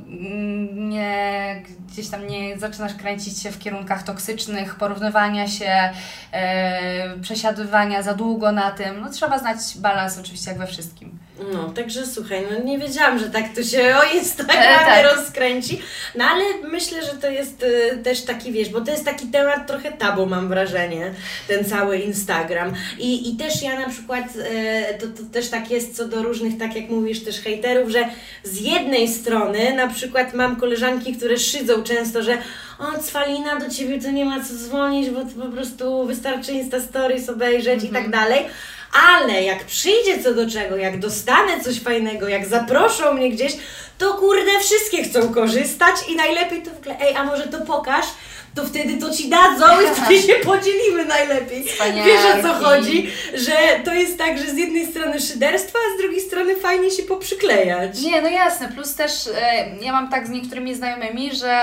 nie, 0.73 1.63
gdzieś 1.87 2.09
tam 2.09 2.27
nie 2.27 2.59
zaczynasz 2.59 2.93
kręcić 2.93 3.39
się 3.39 3.51
w 3.51 3.59
kierunkach 3.59 4.03
toksycznych, 4.03 4.75
porównywania 4.75 5.47
się, 5.47 5.93
e, 6.31 7.19
przesiadywania 7.21 8.03
za 8.03 8.13
długo 8.13 8.51
na 8.51 8.71
tym, 8.71 9.01
no 9.01 9.09
trzeba 9.09 9.39
znać 9.39 9.57
balans 9.77 10.19
oczywiście 10.19 10.51
jak 10.51 10.59
we 10.59 10.67
wszystkim. 10.67 11.19
No, 11.53 11.69
także 11.69 12.07
słuchaj, 12.07 12.45
no 12.51 12.63
nie 12.63 12.77
wiedziałam, 12.79 13.19
że 13.19 13.29
tak 13.29 13.43
to 13.55 13.63
się 13.63 13.95
o 13.97 14.17
Instagramie 14.17 14.69
E, 14.69 14.85
tak. 14.85 15.17
rozkręci. 15.17 15.81
No 16.15 16.25
ale 16.25 16.43
myślę, 16.71 17.03
że 17.03 17.11
to 17.11 17.29
jest 17.29 17.63
y, 17.63 17.97
też 18.03 18.21
taki, 18.21 18.51
wiesz, 18.51 18.69
bo 18.69 18.81
to 18.81 18.91
jest 18.91 19.05
taki 19.05 19.27
temat 19.27 19.67
trochę 19.67 19.91
tabu, 19.91 20.25
mam 20.25 20.47
wrażenie, 20.47 21.13
ten 21.47 21.65
cały 21.65 21.97
Instagram. 21.97 22.73
I, 22.99 23.33
i 23.33 23.37
też 23.37 23.61
ja 23.61 23.79
na 23.79 23.89
przykład, 23.89 24.25
y, 24.35 24.97
to, 24.99 25.07
to 25.07 25.29
też 25.33 25.49
tak 25.49 25.71
jest 25.71 25.95
co 25.95 26.07
do 26.07 26.23
różnych, 26.23 26.57
tak 26.57 26.75
jak 26.75 26.89
mówisz, 26.89 27.23
też 27.23 27.41
hejterów, 27.41 27.89
że 27.89 28.05
z 28.43 28.61
jednej 28.61 29.07
strony 29.07 29.73
na 29.75 29.87
przykład 29.87 30.33
mam 30.33 30.55
koleżanki, 30.55 31.13
które 31.17 31.37
szydzą 31.39 31.83
często, 31.83 32.23
że 32.23 32.37
o, 32.79 33.03
Cwalina, 33.03 33.55
do 33.59 33.69
Ciebie 33.69 34.01
to 34.01 34.11
nie 34.11 34.25
ma 34.25 34.43
co 34.43 34.53
dzwonić, 34.53 35.09
bo 35.09 35.19
to 35.19 35.45
po 35.45 35.51
prostu 35.55 36.05
wystarczy 36.05 36.51
Insta 36.51 36.79
Stories 36.79 37.29
obejrzeć 37.29 37.83
i 37.83 37.89
tak 37.89 38.09
dalej. 38.09 38.45
Ale 38.93 39.43
jak 39.43 39.65
przyjdzie 39.65 40.23
co 40.23 40.33
do 40.33 40.49
czego, 40.49 40.75
jak 40.75 40.99
dostanę 40.99 41.63
coś 41.63 41.79
fajnego, 41.79 42.27
jak 42.27 42.47
zaproszą 42.47 43.13
mnie 43.13 43.29
gdzieś, 43.29 43.53
to 43.97 44.13
kurde, 44.13 44.59
wszystkie 44.59 45.03
chcą 45.03 45.33
korzystać 45.33 45.95
i 46.07 46.15
najlepiej 46.15 46.61
to 46.61 46.71
w 46.71 46.77
ogóle, 46.77 46.99
ej, 46.99 47.15
a 47.15 47.23
może 47.23 47.47
to 47.47 47.65
pokaż, 47.65 48.05
to 48.55 48.65
wtedy 48.65 48.97
to 48.97 49.13
ci 49.13 49.29
dadzą 49.29 49.65
i 49.81 49.85
wtedy 49.95 50.21
się 50.21 50.33
podzielimy 50.33 51.05
najlepiej. 51.05 51.63
Wiesz 52.05 52.39
o 52.39 52.43
co 52.43 52.53
chodzi? 52.53 53.11
Że 53.33 53.83
to 53.85 53.93
jest 53.93 54.17
tak, 54.17 54.37
że 54.37 54.45
z 54.45 54.57
jednej 54.57 54.87
strony 54.87 55.19
szyderstwo, 55.19 55.79
a 55.79 55.97
z 55.97 56.01
drugiej 56.01 56.21
strony 56.21 56.55
fajnie 56.55 56.91
się 56.91 57.03
poprzyklejać. 57.03 58.01
Nie, 58.01 58.21
no 58.21 58.29
jasne, 58.29 58.67
plus 58.67 58.95
też 58.95 59.11
e, 59.27 59.65
ja 59.81 59.91
mam 59.91 60.09
tak 60.09 60.27
z 60.27 60.29
niektórymi 60.29 60.75
znajomymi, 60.75 61.35
że 61.35 61.61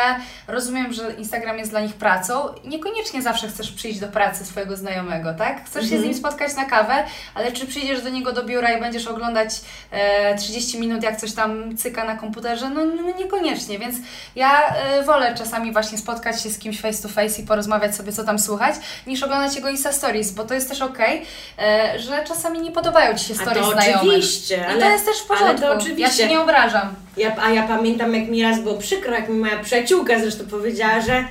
rozumiem, 0.49 0.92
że 0.92 1.12
Instagram 1.18 1.59
jest 1.59 1.70
dla 1.70 1.81
nich 1.81 1.94
pracą 1.94 2.49
i 2.64 2.68
niekoniecznie 2.68 3.22
zawsze 3.22 3.49
chcesz 3.49 3.72
przyjść 3.72 3.99
do 3.99 4.09
pracy 4.09 4.44
swojego 4.44 4.77
znajomego, 4.77 5.35
tak? 5.35 5.64
Chcesz 5.66 5.90
się 5.90 6.01
z 6.01 6.05
nim 6.05 6.14
spotkać 6.14 6.55
na 6.55 6.64
kawę, 6.64 7.05
ale 7.35 7.53
czy 7.53 7.66
przyjdziesz 7.66 8.03
do 8.03 8.09
niego 8.09 8.33
do 8.33 8.44
biura 8.44 8.72
i 8.72 8.81
będziesz 8.81 9.07
oglądać 9.07 9.51
e, 9.90 10.37
30 10.37 10.81
minut, 10.81 11.03
jak 11.03 11.16
coś 11.16 11.33
tam 11.33 11.77
cyka 11.77 12.05
na 12.05 12.16
komputerze? 12.16 12.70
No, 12.70 12.85
no 12.85 13.18
niekoniecznie, 13.18 13.79
więc 13.79 13.96
ja 14.37 14.68
e, 14.68 15.03
wolę 15.03 15.35
czasami 15.38 15.72
właśnie 15.72 15.99
spotkać 15.99 16.42
się 16.42 16.51
z 16.51 16.59
kimś 16.59 16.76
face 16.77 17.03
to 17.03 17.09
face 17.09 17.43
i 17.43 17.45
porozmawiać 17.47 17.95
sobie, 17.97 18.12
co 18.12 18.25
tam 18.25 18.39
słychać, 18.39 18.75
niż 19.07 19.23
oglądać 19.23 19.57
jego 19.57 19.69
Insta 19.69 19.93
Stories, 19.93 20.31
bo 20.31 20.45
to 20.45 20.55
jest 20.55 20.69
też 20.69 20.83
okej, 20.83 21.23
e, 21.59 21.99
że 21.99 22.25
czasami 22.29 22.61
nie 22.61 22.71
podobają 22.73 23.15
Ci 23.19 23.25
się 23.25 23.35
A 23.35 23.43
stories 23.43 23.65
to 23.67 23.73
znajomych. 23.73 24.03
oczywiście, 24.03 24.57
I 24.57 24.71
ale- 24.71 24.81
to 24.81 24.89
jest 24.91 25.05
też 25.07 25.17
w 25.19 25.27
porządku. 25.27 25.67
Ja 25.97 26.11
się 26.11 26.27
nie 26.29 26.41
obrażam. 26.41 26.95
Ja, 27.17 27.37
a 27.43 27.51
ja 27.51 27.62
pamiętam, 27.62 28.15
jak 28.15 28.29
mi 28.29 28.43
raz 28.43 28.61
było 28.61 28.75
przykro, 28.75 29.12
jak 29.15 29.29
mi 29.29 29.39
moja 29.39 29.59
przyjaciółka 29.62 30.19
zresztą 30.21 30.45
powiedziała, 30.47 31.01
że 31.01 31.25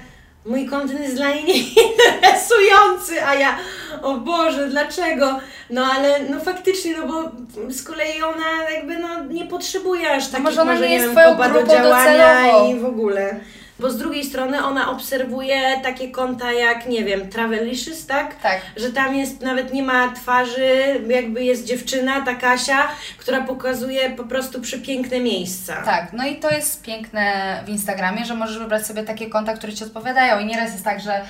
mój 0.45 0.65
kontent 0.65 0.99
jest 0.99 1.15
dla 1.15 1.29
niej 1.33 1.43
nieinteresujący, 1.75 3.25
a 3.27 3.35
ja, 3.35 3.55
o 4.01 4.13
Boże, 4.17 4.67
dlaczego? 4.67 5.39
No 5.69 5.85
ale 5.95 6.19
no 6.29 6.39
faktycznie, 6.39 6.97
no 6.97 7.07
bo 7.07 7.31
z 7.71 7.83
kolei 7.83 8.21
ona 8.23 8.69
jakby 8.75 8.97
no 8.97 9.23
nie 9.25 9.45
potrzebuje 9.45 10.11
aż 10.11 10.27
takich 10.27 10.43
może 10.45 10.61
ona 10.61 10.73
nie 10.73 10.79
nie 10.81 10.93
jest 10.93 11.05
wiem, 11.05 11.11
twoją 11.15 11.35
grupą 11.51 11.67
działania 11.67 12.43
docelową. 12.43 12.71
i 12.75 12.79
w 12.79 12.85
ogóle. 12.85 13.39
Bo 13.79 13.89
z 13.89 13.97
drugiej 13.97 14.23
strony 14.23 14.65
ona 14.65 14.91
obserwuje 14.91 15.79
takie 15.83 16.11
konta 16.11 16.53
jak, 16.53 16.87
nie 16.87 17.03
wiem, 17.03 17.29
Travelicious, 17.29 18.05
tak? 18.05 18.41
Tak. 18.41 18.61
Że 18.77 18.89
tam 18.89 19.15
jest, 19.15 19.41
nawet 19.41 19.73
nie 19.73 19.83
ma 19.83 20.11
twarzy, 20.11 21.01
jakby 21.07 21.43
jest 21.43 21.65
dziewczyna, 21.65 22.21
ta 22.25 22.35
Kasia, 22.35 22.87
która 23.17 23.41
pokazuje 23.41 24.09
po 24.09 24.23
prostu 24.23 24.61
przepiękne 24.61 25.19
miejsca. 25.19 25.81
Tak, 25.81 26.13
no 26.13 26.27
i 26.27 26.35
to 26.35 26.49
jest 26.49 26.83
piękne 26.83 27.63
w 27.65 27.69
Instagramie, 27.69 28.25
że 28.25 28.35
możesz 28.35 28.59
wybrać 28.59 28.87
sobie 28.87 29.03
takie 29.03 29.29
konta, 29.29 29.53
które 29.53 29.73
Ci 29.73 29.83
odpowiadają 29.83 30.39
i 30.39 30.45
nieraz 30.45 30.71
jest 30.71 30.83
tak, 30.83 31.01
że 31.01 31.21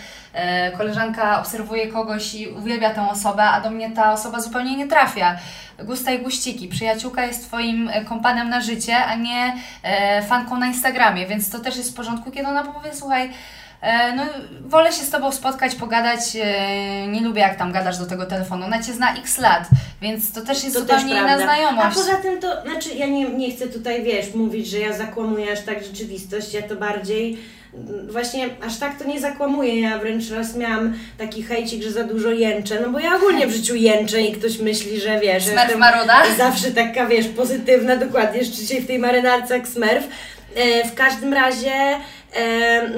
koleżanka 0.78 1.40
obserwuje 1.40 1.88
kogoś 1.88 2.36
i 2.36 2.48
uwielbia 2.48 2.94
tę 2.94 3.10
osobę, 3.10 3.44
a 3.44 3.62
do 3.62 3.70
mnie 3.70 3.92
ta 3.92 4.14
osoba 4.14 4.40
zupełnie 4.40 4.78
nie 4.78 4.88
trafia. 4.88 5.38
Gusta 5.84 6.12
i 6.12 6.20
guściki. 6.20 6.68
Przyjaciółka 6.68 7.26
jest 7.26 7.48
Twoim 7.48 7.90
e, 7.90 8.06
kompanem 8.06 8.50
na 8.50 8.62
życie, 8.62 8.98
a 8.98 9.16
nie 9.16 9.56
e, 9.84 10.22
fanką 10.22 10.58
na 10.58 10.68
Instagramie, 10.68 11.28
więc 11.28 11.50
to 11.50 11.60
też 11.60 11.78
jest 11.78 11.92
w 11.92 11.96
porządku, 11.96 12.32
kiedy 12.32 12.48
ona 12.48 12.64
powie, 12.64 12.94
słuchaj, 12.94 13.26
e, 13.26 13.32
no 14.16 14.24
wolę 14.66 14.92
się 14.92 15.04
z 15.04 15.10
Tobą 15.10 15.32
spotkać, 15.32 15.76
pogadać, 15.76 16.20
e, 16.42 17.08
nie 17.08 17.22
lubię 17.22 17.42
jak 17.42 17.58
tam 17.58 17.72
gadasz 17.72 17.98
do 17.98 18.06
tego 18.06 18.26
telefonu, 18.26 18.66
ona 18.66 18.84
Cię 18.84 18.94
zna 18.94 19.16
x 19.18 19.38
lat, 19.38 19.68
więc 20.02 20.32
to 20.32 20.42
też 20.42 20.64
jest 20.64 20.76
To 20.76 20.82
zupełnie 20.82 21.04
też 21.04 21.22
inna 21.22 21.40
znajomość. 21.40 21.88
A 21.88 22.00
poza 22.00 22.16
tym 22.16 22.40
to, 22.40 22.62
znaczy 22.62 22.90
ja 22.96 23.08
nie, 23.08 23.30
nie 23.30 23.52
chcę 23.52 23.68
tutaj, 23.68 24.04
wiesz, 24.04 24.34
mówić, 24.34 24.68
że 24.68 24.80
ja 24.80 24.94
zakłamuję 24.94 25.52
aż 25.52 25.62
tak 25.62 25.84
rzeczywistość, 25.84 26.54
ja 26.54 26.62
to 26.62 26.76
bardziej 26.76 27.38
mm, 27.74 28.12
właśnie 28.12 28.50
aż 28.66 28.78
tak 28.78 29.00
to 29.00 29.06
nie 29.06 29.20
zakłamuję. 29.20 29.82
Ja 29.82 29.98
wręcz 30.00 30.32
raz 30.32 30.56
miałam 30.56 30.94
taki 31.18 31.44
hejcik, 31.44 31.84
że 31.84 31.92
za 31.92 32.04
dużo 32.04 32.32
jęczę, 32.32 32.80
no 32.82 32.90
bo 32.90 33.00
ja 33.00 33.16
ogólnie 33.16 33.48
w 33.48 33.52
życiu 33.52 33.76
jęczę 33.76 34.22
i 34.22 34.32
ktoś 34.32 34.60
myśli, 34.60 35.00
że 35.00 35.20
wiesz, 35.20 35.44
że 35.44 35.52
jestem 35.52 35.80
maruda? 35.80 36.24
zawsze 36.38 36.72
taka, 36.72 37.06
wiesz, 37.06 37.28
pozytywna, 37.28 37.96
dokładnie, 37.96 38.40
jeszcze 38.40 38.58
dzisiaj 38.58 38.82
w 38.82 38.88
tej 38.88 39.00
marynarce 39.00 39.58
jak 39.58 39.68
smerf. 39.68 40.08
E, 40.56 40.88
w 40.88 40.94
każdym 40.94 41.34
razie, 41.34 41.72
e, 41.72 42.00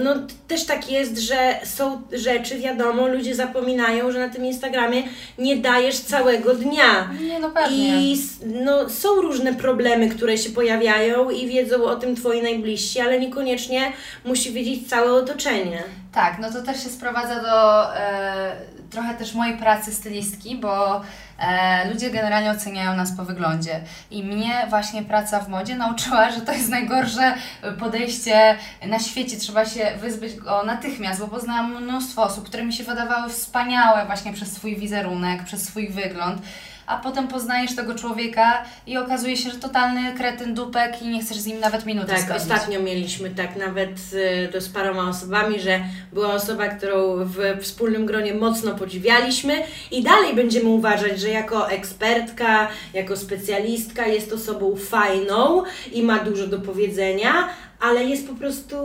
no 0.03 0.15
też 0.47 0.65
tak 0.65 0.91
jest, 0.91 1.17
że 1.17 1.59
są 1.63 2.01
rzeczy, 2.11 2.59
wiadomo, 2.59 3.07
ludzie 3.07 3.35
zapominają, 3.35 4.11
że 4.11 4.19
na 4.19 4.29
tym 4.29 4.45
Instagramie 4.45 5.03
nie 5.37 5.57
dajesz 5.57 5.99
całego 5.99 6.53
dnia. 6.53 7.09
Nie, 7.21 7.39
no 7.39 7.49
pewnie. 7.49 8.01
I 8.01 8.21
no, 8.45 8.89
są 8.89 9.21
różne 9.21 9.53
problemy, 9.53 10.09
które 10.09 10.37
się 10.37 10.49
pojawiają 10.49 11.29
i 11.29 11.47
wiedzą 11.47 11.83
o 11.83 11.95
tym 11.95 12.15
Twoi 12.15 12.41
najbliżsi, 12.41 12.99
ale 12.99 13.19
niekoniecznie 13.19 13.91
musi 14.25 14.51
wiedzieć 14.51 14.89
całe 14.89 15.13
otoczenie. 15.13 15.83
Tak, 16.11 16.39
no 16.39 16.51
to 16.51 16.61
też 16.61 16.83
się 16.83 16.89
sprowadza 16.89 17.41
do 17.41 17.95
e, 17.95 18.55
trochę 18.91 19.13
też 19.13 19.33
mojej 19.33 19.57
pracy 19.57 19.93
stylistki, 19.93 20.57
bo 20.57 21.01
e, 21.39 21.89
ludzie 21.93 22.11
generalnie 22.11 22.51
oceniają 22.51 22.95
nas 22.95 23.11
po 23.11 23.25
wyglądzie. 23.25 23.81
I 24.11 24.23
mnie 24.23 24.65
właśnie 24.69 25.03
praca 25.03 25.39
w 25.39 25.49
modzie 25.49 25.75
nauczyła, 25.75 26.31
że 26.31 26.41
to 26.41 26.51
jest 26.51 26.69
najgorsze 26.69 27.35
podejście 27.79 28.57
na 28.87 28.99
świecie 28.99 29.17
świeci, 29.17 29.37
trzeba 29.37 29.65
się 29.65 29.97
wyzbyć 30.01 30.35
go 30.35 30.63
natychmiast, 30.63 31.19
bo 31.19 31.27
poznałam 31.27 31.83
mnóstwo 31.83 32.23
osób, 32.23 32.45
które 32.45 32.65
mi 32.65 32.73
się 32.73 32.83
wydawały 32.83 33.29
wspaniałe 33.29 34.05
właśnie 34.05 34.33
przez 34.33 34.51
swój 34.51 34.75
wizerunek, 34.75 35.43
przez 35.43 35.63
swój 35.63 35.89
wygląd 35.89 36.41
a 36.87 36.97
potem 36.97 37.27
poznajesz 37.27 37.75
tego 37.75 37.95
człowieka 37.95 38.63
i 38.87 38.97
okazuje 38.97 39.37
się, 39.37 39.49
że 39.49 39.57
totalny 39.57 40.13
kretyn 40.17 40.53
dupek 40.53 41.01
i 41.01 41.07
nie 41.07 41.21
chcesz 41.21 41.37
z 41.37 41.45
nim 41.45 41.59
nawet 41.59 41.85
minuty 41.85 42.07
Tak, 42.07 42.19
spędzić. 42.19 42.43
ostatnio 42.51 42.79
mieliśmy 42.79 43.29
tak 43.29 43.55
nawet 43.55 43.89
y, 44.13 44.49
to 44.51 44.61
z 44.61 44.69
paroma 44.69 45.09
osobami, 45.09 45.59
że 45.59 45.79
była 46.13 46.33
osoba, 46.33 46.67
którą 46.67 47.15
w 47.25 47.37
wspólnym 47.61 48.05
gronie 48.05 48.33
mocno 48.33 48.75
podziwialiśmy 48.75 49.53
i 49.91 50.03
dalej 50.03 50.35
będziemy 50.35 50.69
uważać, 50.69 51.19
że 51.19 51.29
jako 51.29 51.69
ekspertka, 51.71 52.67
jako 52.93 53.17
specjalistka 53.17 54.05
jest 54.05 54.33
osobą 54.33 54.75
fajną 54.75 55.63
i 55.91 56.03
ma 56.03 56.19
dużo 56.19 56.47
do 56.47 56.59
powiedzenia, 56.59 57.49
ale 57.79 58.03
jest 58.03 58.27
po 58.27 58.33
prostu 58.35 58.77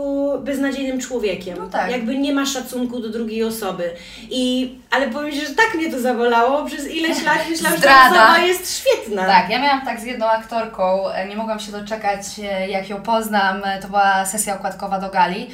beznadziejnym 0.43 0.99
człowiekiem. 0.99 1.57
No 1.59 1.67
tak. 1.67 1.91
Jakby 1.91 2.17
nie 2.17 2.33
ma 2.33 2.45
szacunku 2.45 2.99
do 2.99 3.09
drugiej 3.09 3.43
osoby. 3.43 3.91
I, 4.29 4.75
ale 4.91 5.09
powiem 5.09 5.31
Ci, 5.31 5.39
że 5.47 5.55
tak 5.55 5.73
mnie 5.75 5.91
to 5.91 5.99
zabolało, 5.99 6.65
przez 6.65 6.91
ileś 6.91 7.23
lat 7.23 7.39
myślałam, 7.49 7.77
że 7.77 7.83
ta 7.83 8.05
osoba 8.05 8.37
jest 8.39 8.79
świetna. 8.79 9.25
Tak, 9.25 9.49
ja 9.49 9.61
miałam 9.61 9.85
tak 9.85 9.99
z 9.99 10.03
jedną 10.03 10.25
aktorką, 10.25 11.09
e, 11.09 11.27
nie 11.27 11.35
mogłam 11.35 11.59
się 11.59 11.71
doczekać, 11.71 12.19
e, 12.43 12.69
jak 12.69 12.89
ją 12.89 13.01
poznam. 13.01 13.61
E, 13.65 13.79
To 13.81 13.87
była 13.87 14.25
sesja 14.25 14.55
okładkowa 14.55 14.99
do 14.99 15.09
gali. 15.09 15.49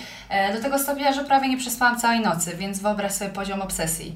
Do 0.55 0.61
tego 0.61 0.79
stopnia, 0.79 1.13
że 1.13 1.23
prawie 1.23 1.49
nie 1.49 1.57
przespałam 1.57 1.99
całej 1.99 2.19
nocy, 2.19 2.55
więc 2.57 2.79
wyobraź 2.79 3.11
sobie 3.11 3.31
poziom 3.31 3.61
obsesji. 3.61 4.15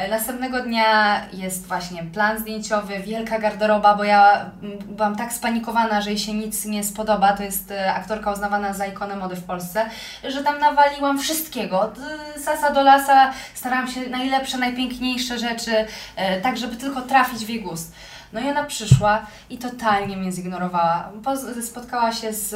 E, 0.00 0.08
Następnego 0.08 0.62
dnia 0.62 1.20
jest 1.32 1.66
właśnie 1.66 2.02
plan 2.02 2.38
zdjęciowy, 2.38 3.00
wielka 3.00 3.38
garderoba, 3.38 3.94
bo 3.94 4.04
ja 4.04 4.50
byłam 4.86 5.16
tak 5.16 5.32
spanikowana, 5.32 6.00
że 6.00 6.10
jej 6.10 6.18
się 6.18 6.34
nic 6.34 6.64
nie 6.64 6.84
spodoba. 6.84 7.32
To 7.32 7.42
jest 7.42 7.70
e, 7.70 7.94
aktorka 7.94 8.32
uznawana 8.32 8.72
za 8.72 8.86
ikonę 8.86 9.16
mody 9.16 9.36
w 9.36 9.44
Polsce, 9.44 9.86
że 10.24 10.44
tam 10.44 10.58
nawaliłam 10.58 11.18
wszystkiego. 11.18 11.80
Od 11.80 11.98
e, 11.98 12.40
sasa 12.40 12.70
do 12.70 12.82
lasa 12.82 13.32
starałam 13.54 13.88
się 13.88 14.10
najlepsze, 14.10 14.58
najpiękniejsze 14.58 15.38
rzeczy, 15.38 15.86
tak 16.42 16.56
żeby 16.56 16.76
tylko 16.76 17.02
trafić 17.02 17.44
w 17.44 17.48
jej 17.48 17.62
gust. 17.62 17.94
No 18.32 18.40
i 18.40 18.50
ona 18.50 18.64
przyszła 18.64 19.26
i 19.50 19.58
totalnie 19.58 20.16
mnie 20.16 20.32
zignorowała. 20.32 21.10
Spotkała 21.62 22.12
się 22.12 22.32
z, 22.32 22.48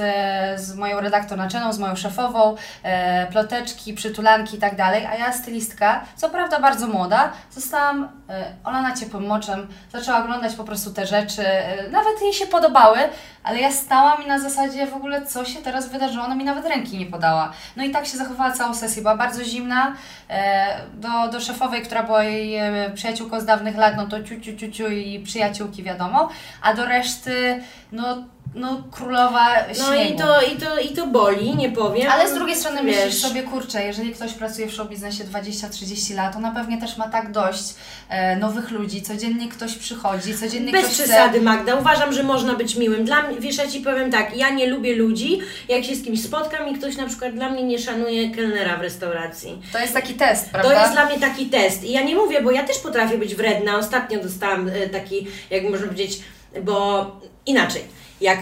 z 0.61 0.75
moją 0.75 1.01
redaktor 1.01 1.39
naczelną, 1.39 1.73
z 1.73 1.79
moją 1.79 1.97
szefową, 1.97 2.57
e, 2.83 3.27
ploteczki, 3.27 3.95
przytulanki 3.95 4.57
i 4.57 4.61
tak 4.61 4.77
dalej, 4.77 5.07
a 5.07 5.15
ja 5.15 5.33
stylistka, 5.33 6.05
co 6.17 6.31
prawda 6.31 6.61
bardzo 6.61 6.87
młoda, 6.87 7.33
zostałam 7.51 8.09
e, 8.29 8.45
olana 8.65 8.97
ciepłym 8.97 9.27
moczem, 9.27 9.69
zaczęła 9.93 10.25
oglądać 10.25 10.55
po 10.55 10.65
prostu 10.65 10.91
te 10.93 11.07
rzeczy, 11.07 11.49
e, 11.49 11.89
nawet 11.91 12.23
jej 12.23 12.33
się 12.33 12.47
podobały, 12.47 12.99
ale 13.45 13.61
ja 13.61 13.73
stałam 13.73 14.25
i 14.25 14.27
na 14.27 14.39
zasadzie 14.39 14.87
w 14.87 14.95
ogóle 14.95 15.27
co 15.27 15.45
się 15.45 15.63
teraz 15.63 15.89
wydarzyło, 15.89 16.25
ona 16.25 16.35
mi 16.35 16.45
nawet 16.45 16.67
ręki 16.67 16.99
nie 16.99 17.07
podała. 17.07 17.53
No 17.77 17.85
i 17.85 17.91
tak 17.91 18.07
się 18.07 18.17
zachowała 18.17 18.53
całą 18.53 18.75
sesję, 18.75 19.03
była 19.03 19.17
bardzo 19.17 19.45
zimna, 19.45 19.95
e, 20.29 20.81
do, 20.95 21.09
do 21.33 21.41
szefowej, 21.41 21.83
która 21.83 22.03
była 22.03 22.25
jej 22.25 22.57
e, 22.57 22.91
przyjaciółką 22.95 23.41
z 23.41 23.45
dawnych 23.45 23.77
lat, 23.77 23.97
no 23.97 24.07
to 24.07 24.23
ciu, 24.23 24.41
ciu, 24.41 24.57
ciu, 24.57 24.71
ciu 24.71 24.89
i 24.89 25.21
przyjaciółki 25.21 25.83
wiadomo, 25.83 26.29
a 26.63 26.75
do 26.75 26.87
reszty, 26.87 27.63
no, 27.93 28.25
no 28.55 28.83
królowa 28.91 29.47
No 29.79 29.95
i 29.95 29.99
śniegu. 30.05 30.19
to, 30.19 30.43
i, 30.43 30.57
to, 30.57 30.79
i 30.81 30.89
to 30.89 31.07
boli, 31.07 31.57
nie 31.57 31.71
powiem. 31.71 32.11
Ale 32.11 32.31
z 32.31 32.35
drugiej 32.35 32.57
strony 32.57 32.85
Wiesz, 32.85 32.97
myślisz 32.97 33.23
sobie, 33.23 33.43
kurczę, 33.43 33.85
jeżeli 33.85 34.13
ktoś 34.13 34.33
pracuje 34.33 34.67
w 34.67 34.73
showbiznesie 34.73 35.25
20-30 35.25 36.15
lat, 36.17 36.33
to 36.33 36.41
na 36.41 36.51
pewnie 36.51 36.81
też 36.81 36.97
ma 36.97 37.09
tak 37.09 37.33
dość 37.33 37.75
e, 38.09 38.37
nowych 38.37 38.71
ludzi, 38.71 39.03
codziennie 39.03 39.49
ktoś 39.49 39.75
przychodzi, 39.75 40.39
codziennie 40.39 40.73
Bez 40.73 40.85
ktoś 40.85 40.95
przesady, 40.95 41.41
Magda. 41.41 41.75
Uważam, 41.75 42.13
że 42.13 42.23
można 42.23 42.55
być 42.55 42.77
miłym. 42.77 43.05
Dla 43.05 43.23
mnie, 43.23 43.41
wiesz, 43.41 43.57
ja 43.57 43.69
Ci 43.69 43.81
powiem 43.81 44.11
tak, 44.11 44.37
ja 44.37 44.51
nie 44.51 44.67
lubię 44.67 44.97
ludzi, 44.97 45.41
jak 45.69 45.85
się 45.85 45.95
z 45.95 46.05
kimś 46.05 46.23
spotkam 46.23 46.69
i 46.69 46.75
ktoś 46.75 46.97
na 46.97 47.07
przykład 47.07 47.35
dla 47.35 47.51
mnie 47.51 47.63
nie 47.63 47.79
szanuje 47.79 48.31
kelnera 48.31 48.77
w 48.77 48.81
restauracji. 48.81 49.59
chce. 49.63 49.73
To 49.73 49.79
jest 49.79 49.95
taki 49.95 50.15
test, 50.15 50.51
prawda? 50.51 50.71
To 50.75 50.81
jest 50.81 50.93
dla 50.93 51.07
mnie 51.07 51.19
taki 51.21 51.47
test. 51.47 51.85
I 51.85 51.93
ja 51.93 52.03
nie 52.03 52.15
mówię, 52.17 52.43
bo 52.43 52.51
ja 52.51 52.65
też 52.65 52.79
potrafię 52.79 53.19
być 53.19 53.35
wredna. 53.35 53.79
Ostatnio 53.79 54.23
dostałam 54.23 54.69
e, 54.69 54.89
taki, 54.89 55.27
jak 55.51 55.65
można 55.71 55.87
powiedzieć, 55.87 56.21
bo 56.63 57.07
inaczej. 57.47 57.83
Jak 58.21 58.39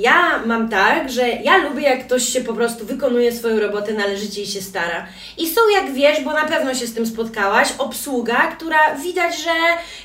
ja 0.00 0.42
mam 0.46 0.68
tak, 0.68 1.10
że 1.10 1.28
ja 1.28 1.56
lubię, 1.56 1.82
jak 1.82 2.06
ktoś 2.06 2.28
się 2.28 2.40
po 2.40 2.52
prostu 2.54 2.86
wykonuje 2.86 3.32
swoją 3.32 3.60
robotę 3.60 3.92
należycie 3.92 4.42
i 4.42 4.46
się 4.46 4.62
stara. 4.62 5.06
I 5.38 5.48
są, 5.48 5.60
jak 5.74 5.92
wiesz, 5.92 6.20
bo 6.24 6.32
na 6.32 6.44
pewno 6.44 6.74
się 6.74 6.86
z 6.86 6.94
tym 6.94 7.06
spotkałaś, 7.06 7.68
obsługa, 7.78 8.36
która 8.56 8.94
widać, 8.94 9.42
że 9.42 9.50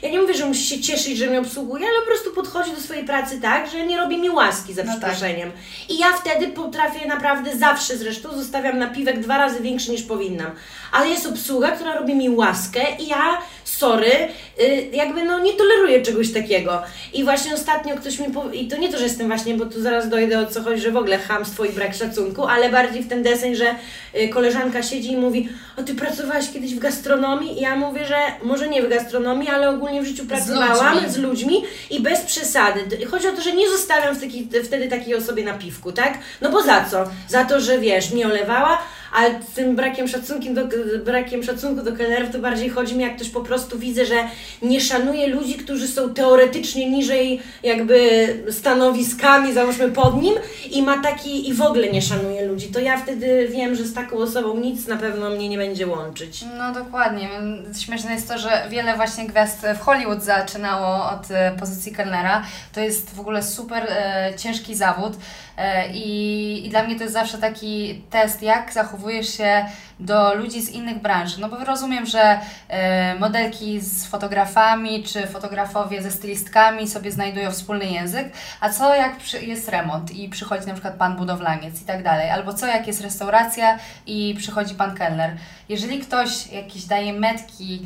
ja 0.02 0.10
nie 0.10 0.22
mówię, 0.22 0.34
że 0.34 0.46
musi 0.46 0.64
się 0.64 0.82
cieszyć, 0.82 1.18
że 1.18 1.28
mnie 1.28 1.40
obsługuje, 1.40 1.86
ale 1.88 2.00
po 2.00 2.06
prostu 2.06 2.32
podchodzi 2.32 2.72
do 2.72 2.82
swojej 2.82 3.04
pracy 3.06 3.42
tak, 3.42 3.72
że 3.72 3.86
nie 3.86 3.98
robi 3.98 4.18
mi 4.18 4.30
łaski 4.30 4.74
za 4.74 4.84
No 4.84 4.92
tak. 4.92 5.00
przeproszeniem. 5.00 5.52
I 5.90 5.98
ja 5.98 6.14
wtedy 6.14 6.48
potrafię 6.48 7.08
naprawdę 7.08 7.58
zawsze 7.58 7.98
zresztą 7.98 8.34
zostawiam 8.38 8.80
napiwek 8.80 9.20
dwa 9.20 9.38
razy 9.38 9.60
większy 9.62 9.92
niż 9.92 10.04
powinnam. 10.04 10.52
Ale 10.92 11.10
jest 11.10 11.26
obsługa, 11.26 11.72
która 11.72 11.96
robi 11.96 12.16
mi 12.16 12.30
łaskę 12.30 12.82
i 13.00 13.08
ja, 13.08 13.38
sorry, 13.64 14.12
y, 14.62 14.90
jakby 14.94 15.24
no 15.24 15.40
nie 15.40 15.54
toleruję 15.54 16.02
czegoś 16.02 16.34
takiego. 16.34 16.82
I 17.14 17.24
właśnie 17.24 17.54
ostatnio 17.54 17.96
ktoś 17.98 18.20
mi 18.20 18.32
powie, 18.34 18.60
i 18.60 18.68
to 18.68 18.78
nie 18.78 18.90
to, 18.92 18.98
że 18.98 19.04
jestem 19.04 19.28
właśnie, 19.28 19.54
bo 19.54 19.66
tu 19.82 19.84
zaraz 19.84 20.10
dojdę 20.10 20.40
o 20.40 20.46
co 20.46 20.64
chodzi, 20.64 20.82
że 20.82 20.92
w 20.92 20.98
ogóle 20.98 21.18
chamstwo 21.18 21.66
i 21.66 21.70
brak 21.70 21.94
szacunku, 21.96 22.46
ale 22.46 22.70
bardziej 22.70 23.04
w 23.04 23.10
ten 23.10 23.24
deseń, 23.24 23.56
że 23.56 23.76
y, 24.16 24.30
koleżanka 24.30 24.84
siedzi 24.84 25.12
i 25.12 25.18
mówi, 25.18 25.50
o 25.78 25.84
ty 25.84 25.96
pracowałaś 25.96 26.52
kiedyś 26.54 26.76
w 26.76 26.80
gastronomii? 26.80 27.58
I 27.58 27.62
ja 27.62 27.76
mówię, 27.76 28.06
że 28.06 28.16
może 28.44 28.68
nie 28.68 28.84
w 28.84 28.90
gastronomii, 28.90 29.50
ale 29.50 29.70
ogólnie 29.70 30.02
w 30.02 30.06
życiu 30.06 30.26
pracowałam 30.26 30.94
ludźmi. 30.94 31.10
z 31.10 31.18
ludźmi 31.18 31.64
i 31.90 32.02
bez 32.02 32.22
przesady. 32.22 33.06
Chodzi 33.12 33.28
o 33.28 33.32
to, 33.32 33.42
że 33.42 33.52
nie 33.52 33.70
zostawiam 33.70 34.16
w 34.16 34.22
taki, 34.22 34.50
wtedy 34.64 34.88
takiej 34.88 35.16
osobie 35.16 35.44
na 35.44 35.54
piwku, 35.54 35.92
tak? 35.92 36.18
No 36.42 36.52
bo 36.52 36.64
za 36.64 36.86
co? 36.86 37.04
Za 37.28 37.46
to, 37.46 37.62
że 37.62 37.80
wiesz, 37.80 38.12
mnie 38.12 38.26
olewała, 38.28 38.78
a 39.14 39.22
tym 39.56 39.76
brakiem 39.76 40.08
do, 40.54 40.62
brakiem 41.06 41.44
szacunku 41.44 41.84
do 41.84 41.94
kelnerów 41.94 42.32
to 42.32 42.40
bardziej 42.40 42.70
chodzi 42.70 42.96
mi, 42.96 43.04
jak 43.04 43.16
ktoś 43.16 43.30
po 43.30 43.42
prostu 43.42 43.80
widzę, 43.80 44.06
że 44.06 44.16
nie 44.62 44.82
szanuje 44.82 45.28
ludzi, 45.28 45.54
którzy 45.54 45.88
są 45.88 46.14
teoretycznie 46.14 46.90
niżej 46.90 47.42
jakby 47.64 48.28
stanowiskami, 48.52 49.54
załóżmy 49.54 49.90
pod 49.90 50.22
nim 50.22 50.34
i 50.72 50.82
ma 50.82 51.02
taki, 51.02 51.50
i 51.50 51.54
w 51.54 51.62
ogóle 51.62 51.90
nie 51.90 52.02
szanuje 52.02 52.46
ludzi, 52.46 52.68
to 52.68 52.80
ja 52.80 52.98
wtedy 52.98 53.48
wiem, 53.52 53.76
że 53.76 53.84
z 53.84 53.94
taką 53.94 54.18
osobą 54.18 54.58
nic 54.58 54.88
na 54.88 54.98
pewno 54.98 55.30
mnie 55.30 55.50
nie 55.50 55.58
będzie 55.58 55.88
łączyć. 55.88 56.46
No 56.58 56.74
dokładnie. 56.74 57.30
Śmieszne 57.80 58.14
jest 58.14 58.28
to, 58.28 58.38
że 58.38 58.68
wiele 58.70 58.96
właśnie 58.96 59.28
gwiazd 59.28 59.68
w 59.76 59.80
Hollywood 59.80 60.24
zaczynało 60.24 61.10
od 61.10 61.32
e, 61.32 61.56
pozycji 61.60 61.92
kelnera. 61.92 62.44
To 62.74 62.80
jest 62.80 63.16
w 63.16 63.20
ogóle 63.20 63.44
super 63.44 63.84
e, 63.90 64.34
ciężki 64.38 64.76
zawód 64.76 65.14
e, 65.58 65.92
i, 65.94 66.68
i 66.68 66.70
dla 66.70 66.84
mnie 66.84 66.96
to 66.96 67.02
jest 67.04 67.14
zawsze 67.14 67.38
taki 67.38 68.02
test, 68.10 68.42
jak 68.42 68.74
zachowujesz 69.02 69.38
się 69.38 69.66
do 70.00 70.34
ludzi 70.34 70.62
z 70.62 70.70
innych 70.70 71.02
branż. 71.02 71.38
No 71.38 71.50
bo 71.50 71.58
rozumiem, 71.66 72.06
że 72.06 72.40
e, 72.70 73.16
modelki 73.20 73.82
z 73.82 74.06
fotografami 74.06 75.04
czy 75.04 75.28
fotografowie 75.28 76.02
ze 76.02 76.12
stylistkami 76.12 76.88
sobie 76.88 77.12
znajdują 77.12 77.52
wspólny 77.52 77.86
język, 77.86 78.34
a 78.60 78.70
co 78.70 78.96
jak 78.96 79.34
jest 79.34 79.70
remont 79.70 80.12
i 80.12 80.30
przychodzi 80.30 80.68
na 80.68 80.74
przykład 80.74 80.96
pan 80.96 81.16
budowlaniec 81.16 81.82
i 81.82 81.86
tak 81.86 82.04
dalej, 82.04 82.30
albo 82.30 82.54
co 82.54 82.68
jak 82.68 82.88
jest 82.88 83.02
restauracja 83.02 83.80
i 84.06 84.36
przychodzi 84.38 84.76
pan 84.76 84.96
kelner. 84.96 85.38
Jeżeli 85.70 86.00
ktoś 86.00 86.48
jakieś 86.48 86.86
daje 86.86 87.14
metki 87.14 87.82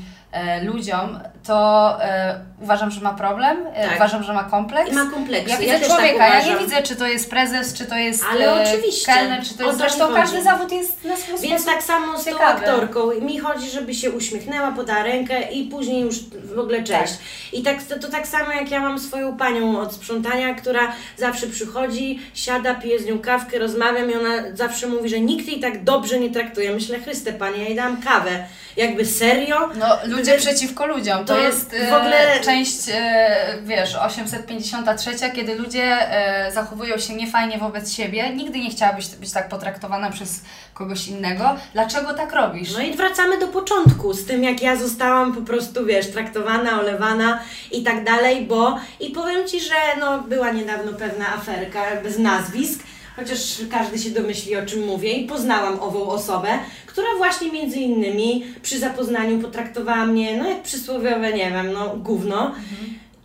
ludziom, 0.64 1.20
to 1.48 1.98
e, 2.04 2.40
uważam, 2.62 2.92
że 2.92 3.02
ma 3.02 3.14
problem, 3.14 3.58
e, 3.74 3.88
Tak. 3.88 3.96
uważam, 3.96 4.24
że 4.24 4.34
ma 4.34 4.44
kompleks. 4.44 4.92
I 4.92 4.94
ma 4.94 5.06
kompleksy. 5.06 5.50
Ja 5.50 5.56
Ja 5.56 5.60
widzę 5.62 5.80
też 5.80 5.88
tak 5.88 5.98
człowieka, 5.98 6.28
ja 6.28 6.46
nie 6.46 6.58
widzę, 6.66 6.84
czy 6.84 6.96
to 6.96 7.08
jest 7.08 7.30
prezes, 7.30 7.74
czy 7.74 7.86
to 7.86 7.96
jest 7.96 8.24
Ale 8.32 8.46
e, 8.46 8.64
oczywiście. 8.64 9.06
kelner, 9.14 9.44
czy 9.44 9.58
to 9.58 9.66
jest... 9.66 9.78
Zresztą 9.78 10.14
każdy 10.14 10.44
zawód 10.44 10.72
jest 10.72 11.04
na 11.04 11.18
swój 11.18 11.40
Więc 11.40 11.62
sposób 11.62 11.66
tak 11.76 11.84
samo 11.84 12.18
z 12.20 12.26
tą 12.26 12.32
ciekawy. 12.32 12.60
aktorką. 12.60 13.12
Mi 13.22 13.40
chodzi, 13.40 13.70
żeby 13.70 13.94
się 13.94 14.12
uśmiechnęła, 14.12 14.72
podała 14.72 15.04
rękę 15.04 15.42
i 15.52 15.64
później 15.70 16.02
już 16.02 16.16
w 16.56 16.60
ogóle 16.60 16.84
cześć. 16.84 17.14
I 17.54 17.64
tak, 17.64 17.84
to, 17.84 18.00
to 18.00 18.08
tak 18.08 18.28
samo 18.28 18.52
jak 18.52 18.72
ja 18.72 18.80
mam 18.80 19.00
swoją 19.00 19.38
panią 19.38 19.80
od 19.80 19.94
sprzątania, 19.94 20.54
która 20.56 20.92
zawsze 21.18 21.48
przychodzi, 21.48 22.20
siada, 22.34 22.76
pije 22.76 23.00
z 23.00 23.06
nią 23.06 23.20
kawkę, 23.20 23.60
rozmawiam 23.60 24.12
i 24.12 24.16
ona 24.16 24.34
zawsze 24.54 24.88
mówi, 24.88 25.10
że 25.10 25.20
nikt 25.20 25.48
jej 25.48 25.60
tak 25.60 25.84
dobrze 25.84 26.20
nie 26.20 26.30
traktuje. 26.30 26.72
Myślę, 26.72 27.00
Chryste 27.00 27.34
Panie, 27.34 27.58
ja 27.58 27.64
jej 27.64 27.76
dam 27.76 28.02
kawę. 28.02 28.46
Jakby 28.78 29.06
serio? 29.06 29.70
No, 29.80 29.86
ludzie 30.06 30.25
Wiesz, 30.26 30.42
przeciwko 30.42 30.86
ludziom. 30.88 31.18
To, 31.26 31.34
to 31.36 31.40
jest 31.40 31.74
e, 31.74 31.92
w 31.92 31.94
ogóle- 31.94 32.40
część, 32.44 32.78
e, 32.94 33.58
wiesz, 33.64 33.96
853, 33.96 35.12
kiedy 35.36 35.56
ludzie 35.56 35.84
e, 35.84 36.52
zachowują 36.52 36.98
się 36.98 37.16
niefajnie 37.16 37.58
wobec 37.58 37.94
siebie. 37.94 38.30
Nigdy 38.30 38.60
nie 38.60 38.70
chciałabyś 38.70 39.08
być 39.08 39.32
tak 39.32 39.50
potraktowana 39.50 40.12
przez 40.12 40.42
kogoś 40.74 41.08
innego. 41.08 41.56
Dlaczego 41.74 42.14
tak 42.14 42.32
robisz? 42.34 42.74
No 42.74 42.80
i 42.82 42.94
wracamy 42.96 43.38
do 43.38 43.48
początku, 43.48 44.14
z 44.14 44.26
tym 44.26 44.44
jak 44.44 44.62
ja 44.62 44.76
zostałam 44.76 45.36
po 45.36 45.42
prostu, 45.42 45.86
wiesz, 45.86 46.12
traktowana, 46.12 46.80
olewana 46.80 47.40
i 47.72 47.84
tak 47.84 48.04
dalej, 48.04 48.46
bo 48.46 48.80
i 49.00 49.10
powiem 49.10 49.48
Ci, 49.48 49.60
że 49.60 49.76
no 50.00 50.20
była 50.20 50.52
niedawno 50.52 50.94
pewna 50.94 51.34
aferka 51.36 51.82
bez 52.04 52.20
nazwisk, 52.20 52.80
chociaż 53.16 53.40
każdy 53.72 54.00
się 54.00 54.10
domyśli 54.10 54.56
o 54.56 54.66
czym 54.66 54.86
mówię 54.86 55.14
i 55.14 55.28
poznałam 55.28 55.80
ową 55.80 56.08
osobę, 56.08 56.48
która 56.86 57.08
właśnie 57.18 57.52
między 57.52 57.78
innymi 57.80 58.46
przy 58.62 58.80
zapoznaniu 58.80 59.40
potraktowała 59.40 60.06
mnie, 60.06 60.38
no 60.38 60.50
jak 60.50 60.62
przysłowiowe, 60.64 61.34
nie 61.34 61.52
wiem, 61.52 61.72
no 61.74 61.96
gówno. 61.98 62.56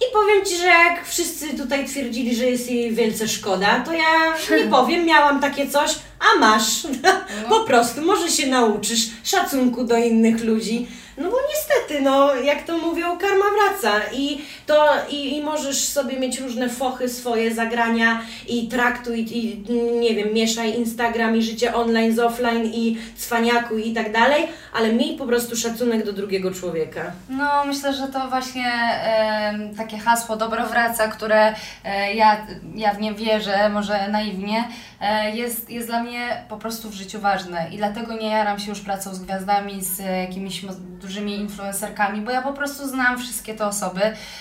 I 0.00 0.12
powiem 0.12 0.44
Ci, 0.46 0.56
że 0.56 0.66
jak 0.66 1.06
wszyscy 1.06 1.56
tutaj 1.56 1.86
twierdzili, 1.86 2.34
że 2.36 2.46
jest 2.46 2.70
jej 2.70 2.92
wielce 2.94 3.28
szkoda, 3.28 3.80
to 3.80 3.92
ja 3.92 4.34
nie 4.58 4.70
powiem, 4.76 5.06
miałam 5.06 5.40
takie 5.40 5.68
coś, 5.68 5.90
a 6.20 6.38
masz. 6.38 6.86
po 7.48 7.60
prostu, 7.60 8.02
może 8.02 8.28
się 8.28 8.46
nauczysz 8.46 9.10
szacunku 9.24 9.84
do 9.84 9.96
innych 9.96 10.44
ludzi. 10.44 10.86
No 11.20 11.30
bo 11.30 11.36
niestety, 11.48 12.02
no 12.02 12.34
jak 12.34 12.62
to 12.62 12.78
mówią, 12.78 13.18
karma 13.18 13.44
wraca 13.50 14.00
i 14.12 14.44
to 14.66 14.88
i, 15.10 15.36
i 15.36 15.42
możesz 15.42 15.84
sobie 15.88 16.20
mieć 16.20 16.38
różne 16.40 16.68
fochy 16.68 17.08
swoje 17.08 17.54
zagrania 17.54 18.22
i 18.48 18.68
traktuj 18.68 19.26
i 19.36 19.64
nie 20.00 20.14
wiem, 20.14 20.34
mieszaj 20.34 20.78
Instagram 20.78 21.36
i 21.36 21.42
życie 21.42 21.74
online 21.74 22.14
z 22.14 22.18
offline 22.18 22.64
i 22.64 22.98
cwaniaku 23.16 23.78
i 23.78 23.92
tak 23.92 24.12
dalej, 24.12 24.48
ale 24.72 24.92
miej 24.92 25.16
po 25.16 25.26
prostu 25.26 25.56
szacunek 25.56 26.04
do 26.04 26.12
drugiego 26.12 26.50
człowieka. 26.50 27.12
No, 27.28 27.64
myślę, 27.64 27.94
że 27.94 28.08
to 28.08 28.28
właśnie 28.28 28.72
e, 29.04 29.58
takie 29.76 29.98
hasło 29.98 30.36
dobro 30.36 30.66
wraca, 30.66 31.08
które 31.08 31.54
e, 31.84 32.14
ja, 32.14 32.46
ja 32.74 32.94
w 32.94 33.00
nie 33.00 33.14
wierzę, 33.14 33.68
może 33.68 34.08
naiwnie, 34.08 34.68
e, 35.00 35.36
jest, 35.36 35.70
jest 35.70 35.88
dla 35.88 36.02
mnie 36.02 36.09
po 36.48 36.56
prostu 36.56 36.90
w 36.90 36.94
życiu 36.94 37.20
ważne. 37.20 37.68
I 37.72 37.76
dlatego 37.76 38.14
nie 38.14 38.28
jaram 38.28 38.58
się 38.58 38.70
już 38.70 38.80
pracą 38.80 39.14
z 39.14 39.20
gwiazdami, 39.20 39.84
z 39.84 39.98
jakimiś 39.98 40.64
dużymi 41.00 41.34
influencerkami, 41.36 42.20
bo 42.20 42.30
ja 42.30 42.42
po 42.42 42.52
prostu 42.52 42.88
znam 42.88 43.18
wszystkie 43.18 43.54
te 43.54 43.66
osoby 43.66 44.00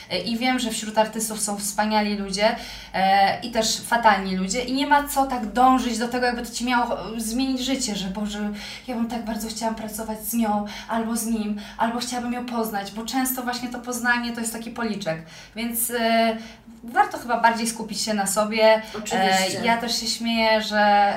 e, 0.09 0.19
i 0.19 0.37
wiem, 0.37 0.59
że 0.59 0.71
wśród 0.71 0.97
artystów 0.97 1.41
są 1.41 1.57
wspaniali 1.57 2.17
ludzie 2.17 2.55
e, 2.93 3.39
i 3.41 3.51
też 3.51 3.81
fatalni 3.81 4.35
ludzie. 4.35 4.61
I 4.63 4.73
nie 4.73 4.87
ma 4.87 5.07
co 5.07 5.25
tak 5.25 5.45
dążyć 5.45 5.97
do 5.97 6.07
tego, 6.07 6.25
jakby 6.25 6.41
to 6.41 6.51
Ci 6.51 6.65
miało 6.65 6.97
zmienić 7.17 7.61
życie, 7.61 7.95
że 7.95 8.07
Boże, 8.07 8.51
ja 8.87 8.95
bym 8.95 9.07
tak 9.07 9.25
bardzo 9.25 9.49
chciałam 9.49 9.75
pracować 9.75 10.19
z 10.25 10.33
nią 10.33 10.65
albo 10.89 11.15
z 11.15 11.25
nim, 11.25 11.61
albo 11.77 11.99
chciałabym 11.99 12.33
ją 12.33 12.45
poznać, 12.45 12.91
bo 12.91 13.05
często 13.05 13.41
właśnie 13.41 13.69
to 13.69 13.79
poznanie 13.79 14.33
to 14.33 14.39
jest 14.39 14.53
taki 14.53 14.71
policzek, 14.71 15.21
więc 15.55 15.91
e, 15.91 16.37
warto 16.83 17.17
chyba 17.17 17.41
bardziej 17.41 17.67
skupić 17.67 18.01
się 18.01 18.13
na 18.13 18.27
sobie. 18.27 18.81
Oczywiście. 18.97 19.61
ja 19.63 19.77
też 19.77 19.99
się 19.99 20.07
śmieję, 20.07 20.61
że 20.61 21.13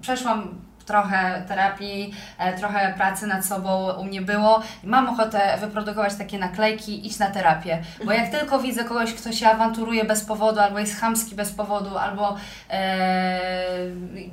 przeszłam 0.00 0.68
trochę 0.88 1.42
terapii, 1.48 2.14
e, 2.38 2.58
trochę 2.58 2.94
pracy 2.96 3.26
nad 3.26 3.46
sobą 3.46 3.92
u 3.92 4.04
mnie 4.04 4.22
było. 4.22 4.62
Mam 4.84 5.08
ochotę 5.08 5.58
wyprodukować 5.60 6.14
takie 6.14 6.38
naklejki, 6.38 7.06
iść 7.06 7.18
na 7.18 7.30
terapię. 7.30 7.82
Bo 8.04 8.12
jak 8.12 8.30
tylko 8.30 8.58
widzę 8.58 8.84
kogoś, 8.84 9.14
kto 9.14 9.32
się 9.32 9.48
awanturuje 9.48 10.04
bez 10.04 10.24
powodu, 10.24 10.60
albo 10.60 10.78
jest 10.78 11.00
chamski 11.00 11.34
bez 11.34 11.52
powodu, 11.52 11.98
albo 11.98 12.36
e, 12.70 13.40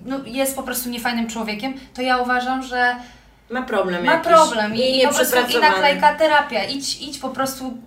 no, 0.05 0.19
jest 0.25 0.55
po 0.55 0.63
prostu 0.63 0.89
niefajnym 0.89 1.27
człowiekiem, 1.27 1.73
to 1.93 2.01
ja 2.01 2.17
uważam, 2.17 2.63
że 2.63 2.95
ma 3.49 3.61
problem. 3.61 4.05
Ma 4.05 4.11
jakiś. 4.11 4.27
problem 4.27 4.75
i, 4.75 5.01
I, 5.01 5.07
po 5.07 5.13
prostu 5.13 5.37
i 5.57 5.61
naklejka 5.61 6.15
terapia. 6.15 6.63
Idź, 6.63 7.01
idź 7.01 7.19
po 7.19 7.29
prostu 7.29 7.77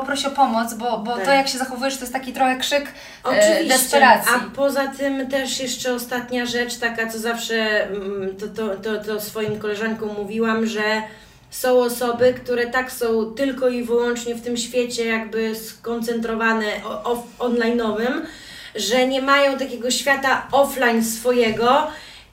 poproś 0.00 0.24
o 0.24 0.30
pomoc, 0.30 0.74
bo, 0.74 0.98
bo 0.98 1.16
tak. 1.16 1.24
to 1.24 1.32
jak 1.32 1.48
się 1.48 1.58
zachowujesz, 1.58 1.94
to 1.94 2.00
jest 2.00 2.12
taki 2.12 2.32
trochę 2.32 2.56
krzyk 2.56 2.82
e, 2.82 3.28
Oczywiście. 3.28 3.68
desperacji. 3.68 4.32
A 4.36 4.56
poza 4.56 4.86
tym 4.86 5.30
też 5.30 5.60
jeszcze 5.60 5.94
ostatnia 5.94 6.46
rzecz, 6.46 6.76
taka 6.76 7.10
co 7.10 7.18
zawsze 7.18 7.88
mm, 7.88 8.36
to, 8.36 8.48
to, 8.48 8.76
to, 8.76 9.04
to 9.04 9.20
swoim 9.20 9.58
koleżankom 9.58 10.10
mówiłam, 10.16 10.66
że 10.66 11.02
są 11.50 11.78
osoby, 11.78 12.34
które 12.34 12.66
tak 12.66 12.92
są 12.92 13.24
tylko 13.24 13.68
i 13.68 13.84
wyłącznie 13.84 14.34
w 14.34 14.42
tym 14.42 14.56
świecie 14.56 15.04
jakby 15.04 15.54
skoncentrowane 15.54 16.66
online'owym, 17.38 18.20
że 18.74 19.06
nie 19.06 19.22
mają 19.22 19.58
takiego 19.58 19.90
świata 19.90 20.46
offline 20.52 21.04
swojego 21.04 21.86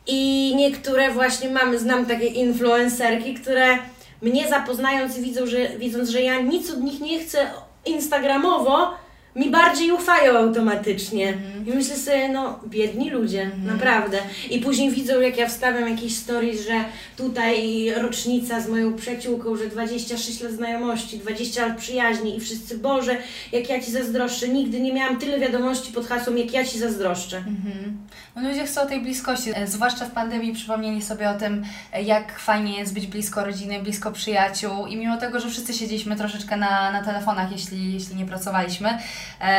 i 0.07 0.53
niektóre 0.55 1.11
właśnie 1.11 1.49
mamy, 1.49 1.79
znam 1.79 2.05
takie 2.05 2.25
influencerki, 2.27 3.33
które 3.33 3.77
mnie 4.21 4.49
zapoznając 4.49 5.17
i 5.17 5.21
widzą, 5.21 5.45
że, 5.45 5.69
widząc, 5.69 6.09
że 6.09 6.21
ja 6.21 6.41
nic 6.41 6.71
od 6.71 6.79
nich 6.79 6.99
nie 6.99 7.19
chcę 7.19 7.51
instagramowo, 7.85 8.93
mi 9.35 9.49
bardziej 9.49 9.91
ufają 9.91 10.37
automatycznie. 10.37 11.27
Mm. 11.27 11.67
I 11.67 11.71
myślę 11.71 11.95
sobie, 11.95 12.29
no, 12.29 12.59
biedni 12.65 13.09
ludzie, 13.09 13.41
mm. 13.41 13.65
naprawdę. 13.65 14.17
I 14.49 14.59
później 14.59 14.91
widzą, 14.91 15.21
jak 15.21 15.37
ja 15.37 15.47
wstawiam 15.47 15.89
jakieś 15.89 16.15
stories, 16.15 16.67
że 16.67 16.83
tutaj 17.17 17.85
rocznica 18.01 18.61
z 18.61 18.69
moją 18.69 18.93
przyjaciółką, 18.93 19.55
że 19.55 19.67
26 19.67 20.41
lat 20.41 20.51
znajomości, 20.51 21.17
20 21.17 21.67
lat 21.67 21.77
przyjaźni 21.77 22.37
i 22.37 22.39
wszyscy, 22.39 22.77
Boże, 22.77 23.17
jak 23.51 23.69
ja 23.69 23.81
Ci 23.81 23.91
zazdroszczę. 23.91 24.47
Nigdy 24.47 24.79
nie 24.79 24.93
miałam 24.93 25.19
tyle 25.19 25.39
wiadomości 25.39 25.93
pod 25.93 26.07
hasłem, 26.07 26.37
jak 26.37 26.53
ja 26.53 26.65
Ci 26.65 26.79
zazdroszczę. 26.79 27.37
Mm-hmm. 27.37 27.91
No 28.35 28.49
ludzie 28.49 28.65
chcą 28.65 28.87
tej 28.87 29.01
bliskości, 29.01 29.51
e, 29.55 29.67
zwłaszcza 29.67 30.05
w 30.05 30.11
pandemii 30.11 30.53
przypomnieli 30.53 31.01
sobie 31.01 31.29
o 31.29 31.33
tym, 31.33 31.63
e, 31.93 32.03
jak 32.03 32.39
fajnie 32.39 32.77
jest 32.77 32.93
być 32.93 33.07
blisko 33.07 33.45
rodziny, 33.45 33.79
blisko 33.79 34.11
przyjaciół 34.11 34.87
i 34.87 34.97
mimo 34.97 35.17
tego, 35.17 35.39
że 35.39 35.49
wszyscy 35.49 35.73
siedzieliśmy 35.73 36.15
troszeczkę 36.15 36.57
na, 36.57 36.91
na 36.91 37.03
telefonach, 37.03 37.51
jeśli, 37.51 37.93
jeśli 37.93 38.15
nie 38.15 38.25
pracowaliśmy, 38.25 38.97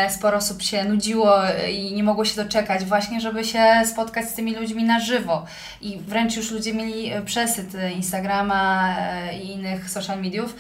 sporo 0.09 0.37
osób 0.37 0.63
się 0.63 0.85
nudziło 0.85 1.37
i 1.73 1.93
nie 1.93 2.03
mogło 2.03 2.25
się 2.25 2.45
doczekać 2.45 2.85
właśnie, 2.85 3.21
żeby 3.21 3.45
się 3.45 3.83
spotkać 3.87 4.29
z 4.29 4.35
tymi 4.35 4.55
ludźmi 4.55 4.85
na 4.85 5.01
żywo. 5.01 5.47
I 5.81 5.99
wręcz 5.99 6.37
już 6.37 6.51
ludzie 6.51 6.75
mieli 6.75 7.13
e, 7.13 7.23
przesyt 7.23 7.69
Instagrama 7.97 8.95
e, 8.99 9.39
i 9.39 9.51
innych 9.53 9.91
social 9.91 10.23
mediów, 10.23 10.57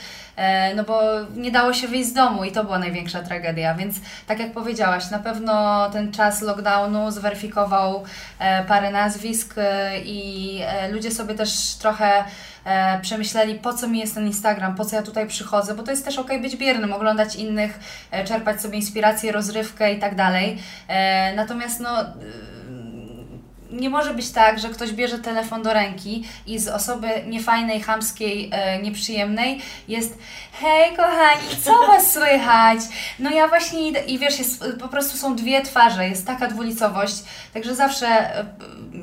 no 0.76 0.84
bo 0.84 1.00
nie 1.36 1.50
dało 1.50 1.72
się 1.72 1.88
wyjść 1.88 2.08
z 2.08 2.12
domu 2.12 2.44
i 2.44 2.52
to 2.52 2.64
była 2.64 2.78
największa 2.78 3.22
tragedia. 3.22 3.74
Więc 3.74 3.96
tak 4.26 4.38
jak 4.38 4.52
powiedziałaś, 4.52 5.10
na 5.10 5.18
pewno 5.18 5.90
ten 5.90 6.12
czas 6.12 6.42
lockdownu 6.42 7.10
zweryfikował 7.10 8.04
parę 8.68 8.90
nazwisk 8.90 9.54
i 10.04 10.60
ludzie 10.90 11.10
sobie 11.10 11.34
też 11.34 11.74
trochę 11.74 12.24
e, 12.64 13.00
przemyśleli, 13.00 13.54
po 13.54 13.74
co 13.74 13.88
mi 13.88 13.98
jest 13.98 14.14
ten 14.14 14.26
Instagram, 14.26 14.74
po 14.74 14.84
co 14.84 14.96
ja 14.96 15.02
tutaj 15.02 15.26
przychodzę, 15.26 15.74
bo 15.74 15.82
to 15.82 15.90
jest 15.90 16.04
też 16.04 16.18
ok 16.18 16.28
być 16.42 16.56
biernym, 16.56 16.92
oglądać 16.92 17.36
innych, 17.36 17.80
e, 18.10 18.24
czerpać 18.24 18.60
sobie 18.60 18.76
inspirację, 18.76 19.32
rozrywkę 19.32 19.94
i 19.94 19.98
tak 19.98 20.14
dalej. 20.14 20.58
E, 20.88 21.34
natomiast 21.36 21.80
no 21.80 22.04
nie 23.72 23.90
może 23.90 24.14
być 24.14 24.30
tak, 24.30 24.58
że 24.58 24.68
ktoś 24.68 24.92
bierze 24.92 25.18
telefon 25.18 25.62
do 25.62 25.72
ręki 25.72 26.24
i 26.46 26.58
z 26.58 26.68
osoby 26.68 27.08
niefajnej, 27.26 27.80
chamskiej, 27.80 28.50
e, 28.52 28.82
nieprzyjemnej 28.82 29.60
jest 29.88 30.18
hej 30.52 30.96
kochani, 30.96 31.48
co 31.64 31.86
was 31.86 32.12
słychać? 32.12 32.80
No 33.18 33.30
ja 33.30 33.48
właśnie 33.48 33.88
idę 33.88 34.00
i 34.00 34.18
wiesz, 34.18 34.38
jest, 34.38 34.64
po 34.80 34.88
prostu 34.88 35.18
są 35.18 35.36
dwie 35.36 35.62
twarze, 35.62 36.08
jest 36.08 36.26
taka 36.26 36.46
dwulicowość, 36.46 37.14
także 37.54 37.74
zawsze 37.74 38.06
e, 38.06 38.44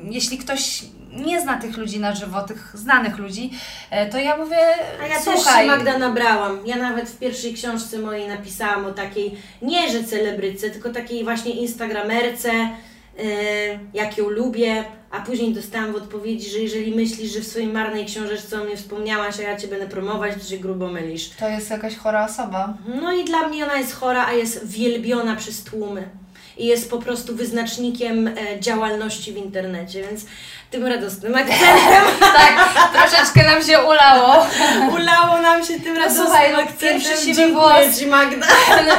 jeśli 0.04 0.38
ktoś 0.38 0.84
nie 1.12 1.42
zna 1.42 1.58
tych 1.58 1.78
ludzi 1.78 2.00
na 2.00 2.16
żywo, 2.16 2.42
tych 2.42 2.72
znanych 2.74 3.18
ludzi, 3.18 3.52
e, 3.92 4.10
to 4.10 4.18
ja 4.18 4.38
mówię, 4.38 4.58
A 5.04 5.08
ja 5.08 5.22
słuchaj. 5.22 5.44
też 5.44 5.62
się 5.62 5.68
Magda 5.68 5.98
nabrałam. 5.98 6.60
Ja 6.66 6.76
nawet 6.76 7.10
w 7.10 7.20
pierwszej 7.20 7.54
książce 7.54 7.98
mojej 7.98 8.28
napisałam 8.28 8.86
o 8.86 8.92
takiej, 8.92 9.36
nie 9.62 9.92
że 9.92 10.04
celebryce, 10.04 10.70
tylko 10.70 10.90
takiej 10.90 11.24
właśnie 11.24 11.52
instagramerce, 11.52 12.52
yy, 13.18 13.24
jak 13.94 14.18
ją 14.18 14.30
lubię, 14.30 14.84
a 15.12 15.20
później 15.22 15.54
dostałam 15.54 15.94
w 15.94 15.96
odpowiedzi, 15.96 16.50
że 16.50 16.60
jeżeli 16.60 16.96
myślisz, 16.96 17.34
że 17.34 17.40
w 17.40 17.48
swojej 17.48 17.68
marnej 17.68 18.06
książeczce 18.06 18.62
o 18.62 18.64
mnie 18.64 18.78
wspomniałaś, 18.78 19.40
a 19.40 19.42
ja 19.42 19.58
Cię 19.58 19.68
będę 19.68 19.88
promować, 19.88 20.34
to 20.34 20.50
się 20.50 20.58
grubo 20.58 20.88
mylisz. 20.88 21.30
To 21.30 21.50
jest 21.50 21.70
jakaś 21.70 21.96
chora 21.96 22.26
osoba. 22.26 22.74
No 23.02 23.14
i 23.14 23.26
dla 23.26 23.48
mnie 23.48 23.66
ona 23.66 23.78
jest 23.78 23.96
chora, 23.96 24.26
a 24.28 24.34
jest 24.34 24.68
wielbiona 24.68 25.36
przez 25.36 25.64
tłumy. 25.64 26.10
I 26.58 26.66
jest 26.66 26.90
po 26.90 26.98
prostu 27.00 27.36
wyznacznikiem 27.36 28.28
e, 28.28 28.34
działalności 28.60 29.34
w 29.34 29.38
internecie, 29.38 30.04
więc 30.10 30.26
tym 30.72 30.88
radosnym 30.88 31.36
akcentem. 31.36 32.04
tak, 32.38 32.80
troszeczkę 32.94 33.52
nam 33.52 33.64
się 33.64 33.80
ulało. 33.80 34.46
Ulało 34.92 35.42
nam 35.42 35.66
się 35.66 35.80
tym 35.80 35.98
radosnym 35.98 36.26
Słuchaj, 36.26 36.54
no, 36.54 36.60
akcentem. 36.60 37.02
Pierwszy 37.02 37.26
siwy 37.26 37.52
włos. 37.52 38.00
Ci, 38.00 38.08
Magda. 38.08 38.48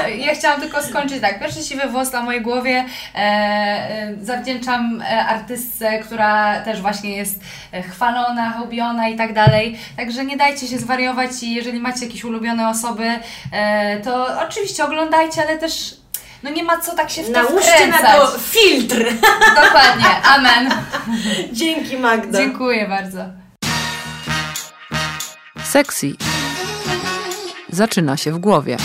ja 0.08 0.34
chciałam 0.34 0.60
tylko 0.60 0.82
skończyć 0.82 1.20
tak. 1.20 1.40
Pierwszy 1.40 1.62
siwy 1.62 1.88
włos 1.88 2.12
na 2.12 2.22
mojej 2.22 2.42
głowie 2.42 2.84
e, 3.14 3.18
e, 3.18 4.14
zawdzięczam 4.22 5.02
e, 5.02 5.26
artystce, 5.26 5.98
która 5.98 6.60
też 6.60 6.80
właśnie 6.80 7.16
jest 7.16 7.40
e, 7.72 7.82
chwalona, 7.82 8.50
hołbiona 8.50 9.08
i 9.08 9.16
tak 9.16 9.32
dalej. 9.34 9.78
Także 9.96 10.24
nie 10.24 10.36
dajcie 10.36 10.66
się 10.66 10.78
zwariować 10.78 11.30
i 11.42 11.54
jeżeli 11.54 11.80
macie 11.80 12.06
jakieś 12.06 12.24
ulubione 12.24 12.68
osoby, 12.68 13.10
e, 13.52 14.00
to 14.00 14.26
oczywiście 14.48 14.84
oglądajcie, 14.84 15.42
ale 15.42 15.58
też 15.58 15.99
no 16.42 16.50
nie 16.50 16.64
ma 16.64 16.78
co 16.80 16.96
tak 16.96 17.10
się 17.10 17.22
w 17.22 17.26
to 17.26 17.32
Nałóżcie 17.32 17.70
wkręcać. 17.72 18.02
na 18.02 18.12
to 18.14 18.38
filtr. 18.38 19.04
Dokładnie, 19.64 20.22
amen. 20.24 20.70
Dzięki 21.52 21.96
Magda. 21.98 22.38
Dziękuję 22.38 22.88
bardzo. 22.88 23.24
Sexy 25.64 26.12
zaczyna 27.68 28.16
się 28.16 28.32
w 28.32 28.38
głowie. 28.38 28.76